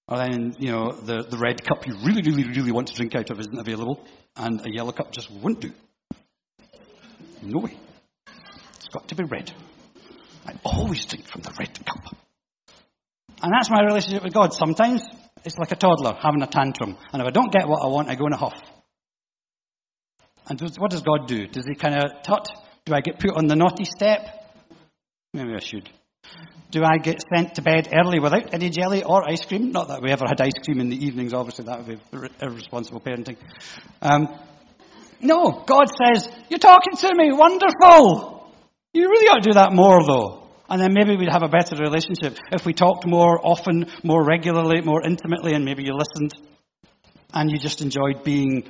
Or 0.10 0.18
then, 0.18 0.56
you 0.58 0.72
know, 0.72 0.92
the, 0.92 1.22
the 1.22 1.38
red 1.38 1.64
cup 1.64 1.86
you 1.86 1.94
really, 2.04 2.24
really, 2.24 2.44
really 2.44 2.72
want 2.72 2.88
to 2.88 2.96
drink 2.96 3.14
out 3.14 3.30
of 3.30 3.40
isn't 3.40 3.60
available. 3.60 4.04
And 4.36 4.60
a 4.66 4.74
yellow 4.74 4.92
cup 4.92 5.12
just 5.12 5.30
won't 5.32 5.62
do. 5.62 5.72
No 7.44 7.60
way. 7.60 7.78
It's 8.78 8.88
got 8.92 9.08
to 9.10 9.16
be 9.16 9.24
red. 9.24 9.52
I 10.48 10.54
always 10.64 11.06
drink 11.06 11.28
from 11.28 11.42
the 11.44 11.54
red 11.60 11.86
cup. 11.86 12.16
And 13.42 13.54
that's 13.54 13.70
my 13.70 13.84
relationship 13.84 14.24
with 14.24 14.34
God. 14.34 14.52
Sometimes 14.52 15.04
it's 15.46 15.58
like 15.60 15.72
a 15.72 15.76
toddler 15.76 16.18
having 16.20 16.42
a 16.42 16.48
tantrum. 16.48 16.98
And 17.14 17.22
if 17.22 17.28
I 17.28 17.32
don't 17.32 17.52
get 17.54 17.68
what 17.68 17.84
I 17.84 17.88
want, 17.88 18.10
I 18.10 18.16
go 18.16 18.26
in 18.26 18.34
a 18.34 18.38
huff. 18.38 18.60
And 20.48 20.60
what 20.80 20.90
does 20.90 21.02
God 21.02 21.28
do? 21.28 21.46
Does 21.46 21.66
he 21.68 21.76
kind 21.76 21.94
of 21.94 22.24
tut? 22.24 22.48
Do 22.86 22.96
I 22.96 23.02
get 23.02 23.20
put 23.20 23.36
on 23.36 23.46
the 23.46 23.56
naughty 23.56 23.86
step? 23.86 24.22
Maybe 25.36 25.54
I 25.54 25.60
should. 25.60 25.88
Do 26.72 26.84
I 26.84 26.98
get 26.98 27.24
sent 27.34 27.56
to 27.56 27.64
bed 27.64 27.90
early 27.92 28.20
without 28.20 28.54
any 28.54 28.70
jelly 28.70 29.04
or 29.04 29.28
ice 29.28 29.44
cream? 29.44 29.72
Not 29.72 29.88
that 29.88 30.04
we 30.04 30.12
ever 30.12 30.26
had 30.28 30.40
ice 30.40 30.54
cream 30.64 30.80
in 30.80 30.90
the 30.90 31.04
evenings, 31.04 31.34
obviously, 31.34 31.66
that 31.66 31.84
would 31.84 32.00
be 32.12 32.30
irresponsible 32.42 33.02
parenting. 33.02 33.38
Um, 34.04 34.28
no, 35.20 35.64
God 35.66 35.88
says, 35.88 36.30
You're 36.50 36.60
talking 36.60 36.96
to 36.98 37.16
me, 37.16 37.32
wonderful! 37.32 38.54
You 38.94 39.10
really 39.10 39.28
ought 39.28 39.44
to 39.44 39.50
do 39.50 39.54
that 39.54 39.74
more, 39.74 40.04
though. 40.06 40.48
And 40.70 40.80
then 40.80 40.94
maybe 40.94 41.18
we'd 41.18 41.32
have 41.32 41.42
a 41.42 41.48
better 41.48 41.76
relationship 41.76 42.38
if 42.52 42.66
we 42.66 42.74
talked 42.74 43.08
more 43.08 43.40
often, 43.44 43.88
more 44.04 44.24
regularly, 44.24 44.82
more 44.82 45.02
intimately, 45.04 45.54
and 45.54 45.66
maybe 45.66 45.84
you 45.84 45.94
listened 45.94 46.34
and 47.34 47.50
you 47.52 47.58
just 47.58 47.82
enjoyed 47.82 48.24
being 48.24 48.68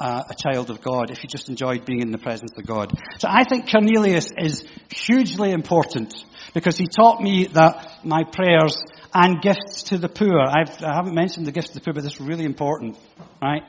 uh, 0.00 0.22
a 0.28 0.34
child 0.34 0.70
of 0.70 0.80
God, 0.80 1.10
if 1.10 1.22
you 1.22 1.28
just 1.28 1.48
enjoyed 1.48 1.84
being 1.84 2.00
in 2.00 2.10
the 2.10 2.18
presence 2.18 2.52
of 2.56 2.66
God. 2.66 2.98
So 3.18 3.28
I 3.30 3.44
think 3.44 3.70
Cornelius 3.70 4.32
is 4.36 4.64
hugely 4.88 5.52
important 5.52 6.24
because 6.54 6.78
he 6.78 6.86
taught 6.86 7.20
me 7.20 7.46
that 7.52 8.00
my 8.02 8.24
prayers 8.24 8.82
and 9.12 9.42
gifts 9.42 9.84
to 9.84 9.98
the 9.98 10.08
poor, 10.08 10.40
I've, 10.40 10.82
I 10.82 10.94
have 10.94 11.04
not 11.04 11.14
mentioned 11.14 11.46
the 11.46 11.52
gifts 11.52 11.68
to 11.68 11.74
the 11.74 11.80
poor, 11.80 11.92
but 11.92 12.02
this 12.02 12.14
is 12.14 12.20
really 12.20 12.44
important, 12.44 12.96
right? 13.42 13.62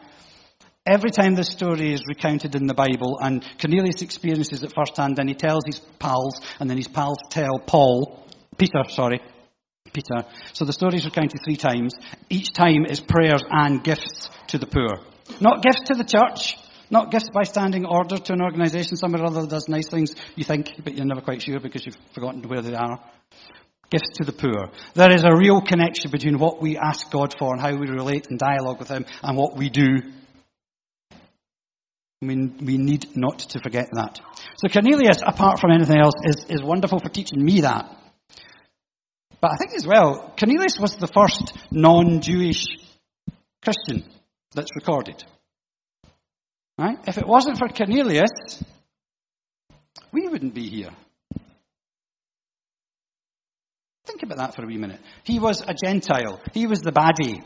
Every 0.85 1.11
time 1.11 1.35
this 1.35 1.49
story 1.49 1.93
is 1.93 2.01
recounted 2.07 2.55
in 2.55 2.65
the 2.65 2.73
Bible 2.73 3.19
and 3.19 3.45
Cornelius 3.59 4.01
experiences 4.01 4.63
it 4.63 4.73
firsthand, 4.73 5.17
then 5.17 5.27
he 5.27 5.35
tells 5.35 5.63
his 5.65 5.79
pals, 5.99 6.39
and 6.59 6.69
then 6.69 6.77
his 6.77 6.87
pals 6.87 7.17
tell 7.29 7.59
Paul, 7.59 8.25
Peter, 8.57 8.83
sorry, 8.89 9.21
Peter. 9.93 10.25
So 10.53 10.65
the 10.65 10.73
story 10.73 10.95
is 10.95 11.05
recounted 11.05 11.41
three 11.43 11.57
times. 11.57 11.93
Each 12.29 12.51
time 12.53 12.85
is 12.89 12.99
prayers 12.99 13.43
and 13.49 13.83
gifts 13.83 14.29
to 14.47 14.57
the 14.57 14.65
poor. 14.65 15.10
Not 15.39 15.63
gifts 15.63 15.81
to 15.85 15.95
the 15.95 16.03
church, 16.03 16.57
not 16.89 17.09
gifts 17.09 17.29
by 17.33 17.43
standing 17.43 17.85
order 17.85 18.17
to 18.17 18.33
an 18.33 18.41
organisation 18.41 18.97
somewhere 18.97 19.23
or 19.23 19.27
other 19.27 19.41
that 19.41 19.49
does 19.49 19.69
nice 19.69 19.87
things, 19.87 20.13
you 20.35 20.43
think, 20.43 20.73
but 20.83 20.95
you're 20.95 21.05
never 21.05 21.21
quite 21.21 21.41
sure 21.41 21.59
because 21.59 21.85
you've 21.85 21.97
forgotten 22.13 22.41
where 22.47 22.61
they 22.61 22.75
are. 22.75 22.99
Gifts 23.89 24.17
to 24.17 24.25
the 24.25 24.33
poor. 24.33 24.71
There 24.93 25.13
is 25.13 25.23
a 25.23 25.35
real 25.35 25.61
connection 25.61 26.11
between 26.11 26.37
what 26.37 26.61
we 26.61 26.77
ask 26.77 27.09
God 27.11 27.35
for 27.37 27.53
and 27.53 27.61
how 27.61 27.75
we 27.75 27.87
relate 27.87 28.27
and 28.29 28.37
dialogue 28.37 28.79
with 28.79 28.89
Him 28.89 29.05
and 29.23 29.37
what 29.37 29.55
we 29.55 29.69
do. 29.69 30.01
I 32.21 32.25
mean, 32.25 32.57
we 32.61 32.77
need 32.77 33.17
not 33.17 33.39
to 33.39 33.59
forget 33.59 33.89
that. 33.93 34.19
So 34.57 34.67
Cornelius, 34.71 35.23
apart 35.25 35.59
from 35.59 35.71
anything 35.71 35.97
else, 35.97 36.13
is, 36.23 36.45
is 36.49 36.61
wonderful 36.61 36.99
for 36.99 37.09
teaching 37.09 37.43
me 37.43 37.61
that. 37.61 37.97
But 39.41 39.51
I 39.53 39.55
think 39.57 39.71
as 39.75 39.87
well, 39.87 40.33
Cornelius 40.37 40.77
was 40.79 40.95
the 40.95 41.07
first 41.07 41.57
non-Jewish 41.71 42.65
Christian 43.63 44.03
that's 44.53 44.71
recorded. 44.75 45.23
Right? 46.77 46.97
If 47.07 47.17
it 47.17 47.27
wasn't 47.27 47.57
for 47.57 47.67
Cornelius, 47.69 48.63
we 50.11 50.27
wouldn't 50.27 50.53
be 50.53 50.67
here. 50.67 50.89
Think 54.05 54.23
about 54.23 54.37
that 54.37 54.55
for 54.55 54.63
a 54.63 54.67
wee 54.67 54.77
minute. 54.77 54.99
He 55.23 55.39
was 55.39 55.61
a 55.61 55.73
Gentile. 55.73 56.41
He 56.53 56.67
was 56.67 56.81
the 56.81 56.91
baddie. 56.91 57.43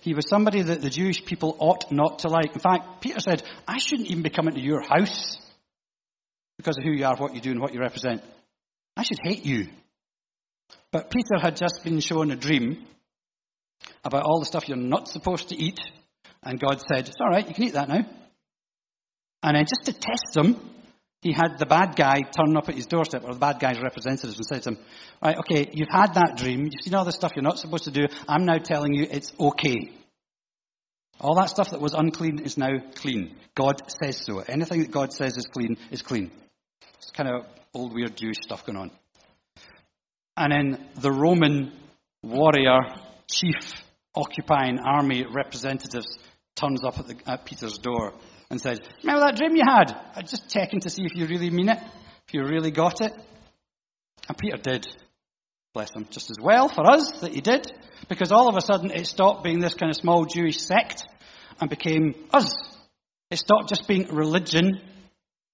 He 0.00 0.14
was 0.14 0.28
somebody 0.28 0.62
that 0.62 0.80
the 0.80 0.90
Jewish 0.90 1.24
people 1.24 1.56
ought 1.58 1.90
not 1.92 2.20
to 2.20 2.28
like. 2.28 2.54
In 2.54 2.60
fact, 2.60 3.00
Peter 3.00 3.20
said, 3.20 3.42
I 3.66 3.78
shouldn't 3.78 4.08
even 4.08 4.22
be 4.22 4.30
coming 4.30 4.54
to 4.54 4.60
your 4.60 4.80
house 4.80 5.36
because 6.56 6.78
of 6.78 6.84
who 6.84 6.92
you 6.92 7.04
are, 7.04 7.16
what 7.16 7.34
you 7.34 7.40
do, 7.40 7.50
and 7.50 7.60
what 7.60 7.74
you 7.74 7.80
represent. 7.80 8.22
I 8.96 9.02
should 9.02 9.18
hate 9.22 9.44
you. 9.44 9.68
But 10.90 11.10
Peter 11.10 11.38
had 11.40 11.56
just 11.56 11.82
been 11.84 12.00
shown 12.00 12.30
a 12.30 12.36
dream 12.36 12.86
about 14.04 14.24
all 14.24 14.40
the 14.40 14.46
stuff 14.46 14.68
you're 14.68 14.76
not 14.76 15.08
supposed 15.08 15.48
to 15.50 15.56
eat. 15.56 15.78
And 16.42 16.60
God 16.60 16.80
said, 16.80 17.08
It's 17.08 17.16
all 17.20 17.28
right, 17.28 17.46
you 17.46 17.54
can 17.54 17.64
eat 17.64 17.74
that 17.74 17.88
now. 17.88 18.06
And 19.42 19.56
then 19.56 19.64
just 19.64 19.84
to 19.86 19.92
test 19.92 20.36
him, 20.36 20.60
he 21.22 21.32
had 21.32 21.58
the 21.58 21.66
bad 21.66 21.96
guy 21.96 22.20
turn 22.20 22.56
up 22.56 22.68
at 22.68 22.76
his 22.76 22.86
doorstep, 22.86 23.24
or 23.24 23.32
the 23.32 23.40
bad 23.40 23.58
guy's 23.58 23.80
representatives, 23.80 24.36
and 24.36 24.46
said 24.46 24.62
to 24.62 24.70
him, 24.70 24.78
Right, 25.22 25.36
okay, 25.38 25.70
you've 25.72 25.90
had 25.90 26.14
that 26.14 26.36
dream, 26.36 26.64
you've 26.64 26.82
seen 26.82 26.94
all 26.94 27.04
the 27.04 27.12
stuff 27.12 27.32
you're 27.34 27.42
not 27.42 27.58
supposed 27.58 27.84
to 27.84 27.90
do, 27.90 28.06
I'm 28.28 28.44
now 28.44 28.58
telling 28.58 28.94
you 28.94 29.06
it's 29.10 29.32
okay. 29.38 29.92
All 31.20 31.34
that 31.34 31.50
stuff 31.50 31.70
that 31.70 31.80
was 31.80 31.94
unclean 31.94 32.38
is 32.40 32.56
now 32.56 32.78
clean. 32.94 33.34
God 33.56 33.80
says 34.00 34.24
so. 34.24 34.38
Anything 34.38 34.82
that 34.82 34.92
God 34.92 35.12
says 35.12 35.36
is 35.36 35.46
clean 35.46 35.76
is 35.90 36.02
clean. 36.02 36.30
It's 36.98 37.10
kind 37.10 37.28
of 37.28 37.44
old, 37.74 37.92
weird 37.92 38.16
Jewish 38.16 38.36
stuff 38.40 38.64
going 38.64 38.78
on. 38.78 38.90
And 40.36 40.52
then 40.52 40.88
the 40.94 41.10
Roman 41.10 41.72
warrior 42.22 42.78
chief 43.30 43.82
occupying 44.14 44.78
army 44.78 45.24
representatives 45.30 46.18
turns 46.56 46.82
up 46.84 46.98
at, 46.98 47.06
the, 47.06 47.16
at 47.26 47.44
Peter's 47.44 47.78
door 47.78 48.14
and 48.50 48.60
says, 48.60 48.80
Remember 49.02 49.26
that 49.26 49.36
dream 49.36 49.56
you 49.56 49.64
had? 49.66 49.94
I'm 50.14 50.26
just 50.26 50.50
checking 50.50 50.80
to 50.80 50.90
see 50.90 51.02
if 51.04 51.14
you 51.14 51.26
really 51.26 51.50
mean 51.50 51.68
it, 51.68 51.78
if 52.26 52.34
you 52.34 52.42
really 52.42 52.70
got 52.70 53.00
it. 53.00 53.12
And 54.28 54.36
Peter 54.36 54.56
did. 54.56 54.86
bless 55.72 55.94
him, 55.94 56.06
just 56.10 56.30
as 56.30 56.36
well 56.40 56.68
for 56.68 56.88
us 56.90 57.20
that 57.20 57.32
he 57.32 57.40
did, 57.40 57.70
because 58.08 58.32
all 58.32 58.48
of 58.48 58.56
a 58.56 58.60
sudden 58.60 58.90
it 58.90 59.06
stopped 59.06 59.44
being 59.44 59.60
this 59.60 59.74
kind 59.74 59.90
of 59.90 59.96
small 59.96 60.24
Jewish 60.24 60.58
sect 60.58 61.04
and 61.60 61.70
became 61.70 62.14
us. 62.32 62.54
It 63.30 63.38
stopped 63.38 63.68
just 63.68 63.86
being 63.86 64.08
religion 64.08 64.80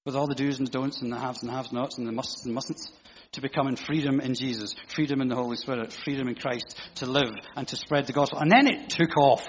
with 0.06 0.16
all 0.16 0.26
the 0.26 0.34
do's 0.34 0.58
and 0.58 0.70
don'ts 0.70 1.02
and 1.02 1.12
the 1.12 1.18
haves 1.18 1.42
and 1.42 1.50
have 1.50 1.72
nots 1.72 1.98
and 1.98 2.06
the 2.06 2.12
musts 2.12 2.44
and 2.44 2.56
mustn'ts 2.56 2.90
to 3.34 3.40
become 3.40 3.68
in 3.68 3.76
freedom 3.76 4.18
in 4.20 4.34
Jesus, 4.34 4.74
freedom 4.94 5.20
in 5.20 5.28
the 5.28 5.36
Holy 5.36 5.56
Spirit, 5.56 5.96
freedom 6.04 6.28
in 6.28 6.34
Christ 6.34 6.78
to 6.96 7.06
live 7.06 7.32
and 7.56 7.66
to 7.68 7.76
spread 7.76 8.06
the 8.06 8.12
gospel. 8.12 8.38
And 8.38 8.50
then 8.50 8.66
it 8.66 8.90
took 8.90 9.16
off 9.16 9.46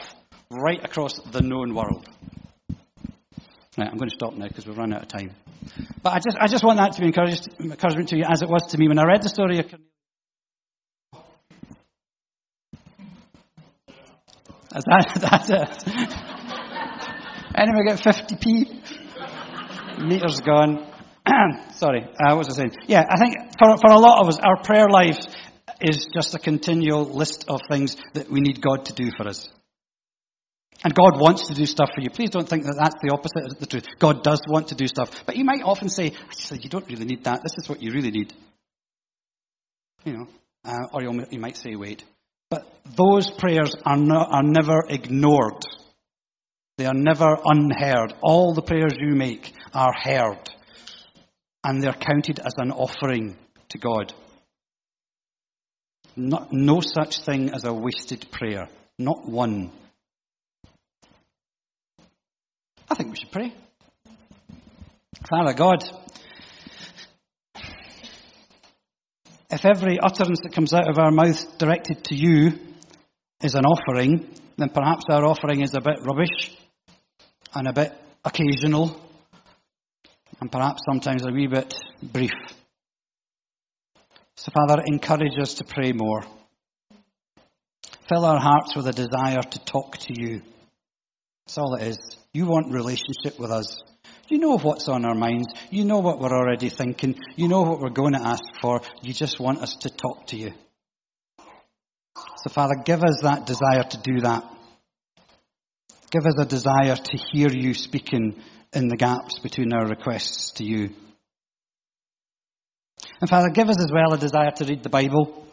right 0.49 0.81
across 0.83 1.19
the 1.31 1.41
known 1.41 1.73
world. 1.73 2.07
Right, 3.77 3.89
I'm 3.89 3.97
going 3.97 4.09
to 4.09 4.15
stop 4.15 4.35
now 4.35 4.47
because 4.47 4.65
we've 4.65 4.77
run 4.77 4.93
out 4.93 5.01
of 5.01 5.09
time. 5.09 5.31
But 6.01 6.13
I 6.13 6.19
just, 6.19 6.37
I 6.39 6.47
just 6.47 6.63
want 6.63 6.77
that 6.77 6.93
to 6.93 7.01
be 7.01 7.07
encouragement 7.07 8.07
to 8.09 8.17
you 8.17 8.23
as 8.27 8.41
it 8.41 8.49
was 8.49 8.67
to 8.71 8.77
me 8.77 8.87
when 8.87 8.99
I 8.99 9.03
read 9.03 9.21
the 9.21 9.29
story 9.29 9.59
of. 9.59 9.65
Is 14.75 14.83
that, 14.87 15.17
that's 15.21 15.49
it? 15.49 15.83
Get 17.85 17.99
50p? 17.99 20.05
Meters 20.05 20.41
gone. 20.41 20.94
Sorry, 21.73 22.03
uh, 22.03 22.35
what 22.35 22.37
was 22.37 22.49
I 22.49 22.53
saying? 22.53 22.71
Yeah, 22.87 23.03
I 23.09 23.17
think 23.17 23.35
for, 23.59 23.77
for 23.77 23.91
a 23.91 23.99
lot 23.99 24.21
of 24.21 24.29
us, 24.29 24.39
our 24.39 24.61
prayer 24.63 24.89
life 24.89 25.19
is 25.81 26.07
just 26.13 26.35
a 26.35 26.39
continual 26.39 27.05
list 27.05 27.45
of 27.47 27.61
things 27.69 27.97
that 28.13 28.29
we 28.29 28.39
need 28.39 28.61
God 28.61 28.85
to 28.85 28.93
do 28.93 29.11
for 29.17 29.27
us. 29.27 29.49
And 30.83 30.93
God 30.93 31.19
wants 31.19 31.47
to 31.47 31.55
do 31.55 31.65
stuff 31.65 31.89
for 31.95 32.01
you. 32.01 32.09
Please 32.09 32.29
don't 32.29 32.47
think 32.47 32.63
that 32.63 32.77
that's 32.77 32.95
the 33.01 33.11
opposite 33.11 33.51
of 33.51 33.59
the 33.59 33.65
truth. 33.65 33.85
God 33.99 34.23
does 34.23 34.41
want 34.47 34.67
to 34.67 34.75
do 34.75 34.87
stuff. 34.87 35.09
But 35.25 35.35
you 35.35 35.43
might 35.43 35.63
often 35.63 35.89
say, 35.89 36.13
actually, 36.29 36.59
you 36.61 36.69
don't 36.69 36.87
really 36.87 37.05
need 37.05 37.23
that. 37.23 37.41
This 37.41 37.57
is 37.57 37.67
what 37.67 37.81
you 37.81 37.91
really 37.91 38.11
need. 38.11 38.33
You 40.03 40.13
know, 40.13 40.27
uh, 40.63 40.87
or 40.93 41.01
you 41.01 41.39
might 41.39 41.57
say, 41.57 41.75
wait. 41.75 42.03
But 42.49 42.71
those 42.95 43.31
prayers 43.31 43.73
are, 43.83 43.97
not, 43.97 44.29
are 44.31 44.43
never 44.43 44.83
ignored. 44.87 45.63
They 46.77 46.85
are 46.85 46.93
never 46.93 47.35
unheard. 47.43 48.13
All 48.21 48.53
the 48.53 48.61
prayers 48.61 48.93
you 48.99 49.15
make 49.15 49.53
are 49.73 49.93
heard. 49.93 50.49
And 51.65 51.81
they're 51.81 51.93
counted 51.93 52.37
as 52.37 52.53
an 52.57 52.71
offering 52.71 53.35
to 53.69 53.79
God. 53.79 54.13
Not, 56.15 56.53
no 56.53 56.79
such 56.79 57.21
thing 57.21 57.49
as 57.49 57.65
a 57.65 57.73
wasted 57.73 58.27
prayer. 58.31 58.69
Not 58.99 59.27
one. 59.27 59.71
I 62.87 62.93
think 62.93 63.09
we 63.09 63.15
should 63.17 63.31
pray. 63.31 63.51
Father 65.27 65.53
God, 65.53 65.83
if 69.49 69.65
every 69.65 69.97
utterance 69.99 70.41
that 70.43 70.53
comes 70.53 70.71
out 70.71 70.87
of 70.87 70.99
our 70.99 71.09
mouth 71.09 71.57
directed 71.57 72.03
to 72.05 72.15
you 72.15 72.59
is 73.41 73.55
an 73.55 73.65
offering, 73.65 74.29
then 74.57 74.69
perhaps 74.69 75.05
our 75.09 75.25
offering 75.25 75.61
is 75.61 75.73
a 75.73 75.81
bit 75.81 75.97
rubbish 76.01 76.55
and 77.55 77.67
a 77.67 77.73
bit 77.73 77.91
occasional 78.23 79.01
and 80.41 80.51
perhaps 80.51 80.81
sometimes 80.89 81.25
a 81.25 81.31
wee 81.31 81.47
bit 81.47 81.73
brief. 82.01 82.33
So, 84.37 84.51
Father, 84.51 84.83
encourage 84.85 85.39
us 85.41 85.55
to 85.55 85.63
pray 85.63 85.91
more. 85.93 86.23
Fill 88.09 88.25
our 88.25 88.39
hearts 88.39 88.75
with 88.75 88.87
a 88.87 88.93
desire 88.93 89.41
to 89.41 89.65
talk 89.65 89.97
to 89.97 90.13
you. 90.13 90.41
That's 91.45 91.57
all 91.57 91.75
it 91.75 91.83
is. 91.83 92.17
You 92.33 92.45
want 92.45 92.71
relationship 92.71 93.39
with 93.39 93.51
us. 93.51 93.81
You 94.27 94.39
know 94.39 94.57
what's 94.57 94.87
on 94.89 95.05
our 95.05 95.15
minds. 95.15 95.47
You 95.69 95.85
know 95.85 95.99
what 95.99 96.19
we're 96.19 96.35
already 96.35 96.69
thinking. 96.69 97.15
You 97.35 97.47
know 97.47 97.61
what 97.61 97.79
we're 97.79 97.89
going 97.89 98.13
to 98.13 98.21
ask 98.21 98.43
for. 98.61 98.81
You 99.01 99.13
just 99.13 99.39
want 99.39 99.59
us 99.59 99.75
to 99.77 99.89
talk 99.89 100.27
to 100.27 100.35
you. 100.35 100.51
So, 102.15 102.49
Father, 102.49 102.75
give 102.83 103.03
us 103.03 103.21
that 103.21 103.45
desire 103.45 103.83
to 103.83 103.97
do 103.97 104.21
that. 104.21 104.43
Give 106.11 106.25
us 106.25 106.39
a 106.39 106.45
desire 106.45 106.95
to 106.95 107.17
hear 107.31 107.49
you 107.49 107.73
speaking 107.73 108.41
in 108.75 108.87
the 108.87 108.97
gaps 108.97 109.39
between 109.39 109.73
our 109.73 109.87
requests 109.87 110.51
to 110.53 110.63
you. 110.63 110.89
And 113.21 113.29
Father, 113.29 113.49
give 113.49 113.69
us 113.69 113.79
as 113.79 113.91
well 113.91 114.13
a 114.13 114.17
desire 114.17 114.51
to 114.51 114.65
read 114.65 114.83
the 114.83 114.89
Bible. 114.89 115.47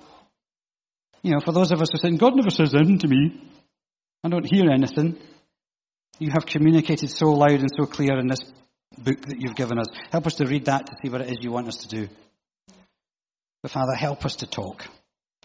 You 1.22 1.32
know, 1.32 1.40
for 1.40 1.52
those 1.52 1.70
of 1.70 1.80
us 1.80 1.88
who 1.92 1.98
saying, 1.98 2.16
God 2.16 2.34
never 2.34 2.50
says 2.50 2.74
anything 2.74 2.98
to 2.98 3.08
me. 3.08 3.40
I 4.24 4.28
don't 4.28 4.48
hear 4.50 4.70
anything. 4.70 5.18
You 6.18 6.30
have 6.32 6.46
communicated 6.46 7.10
so 7.10 7.32
loud 7.32 7.60
and 7.60 7.70
so 7.76 7.86
clear 7.86 8.18
in 8.18 8.26
this 8.26 8.40
book 8.98 9.20
that 9.26 9.40
you've 9.40 9.56
given 9.56 9.78
us. 9.78 9.86
Help 10.10 10.26
us 10.26 10.34
to 10.34 10.46
read 10.46 10.66
that 10.66 10.86
to 10.86 10.92
see 11.02 11.10
what 11.10 11.20
it 11.20 11.30
is 11.30 11.38
you 11.40 11.52
want 11.52 11.68
us 11.68 11.78
to 11.78 11.88
do. 11.88 12.08
But 13.62 13.70
Father, 13.70 13.94
help 13.94 14.24
us 14.24 14.36
to 14.36 14.46
talk, 14.46 14.86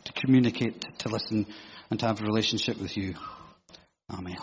to 0.06 0.14
communicate, 0.14 0.84
to 1.00 1.10
listen, 1.10 1.46
and 1.90 2.00
to 2.00 2.08
have 2.08 2.22
a 2.22 2.26
relationship 2.26 2.82
with 2.82 2.98
you. 2.98 3.16
Amen. 4.12 4.38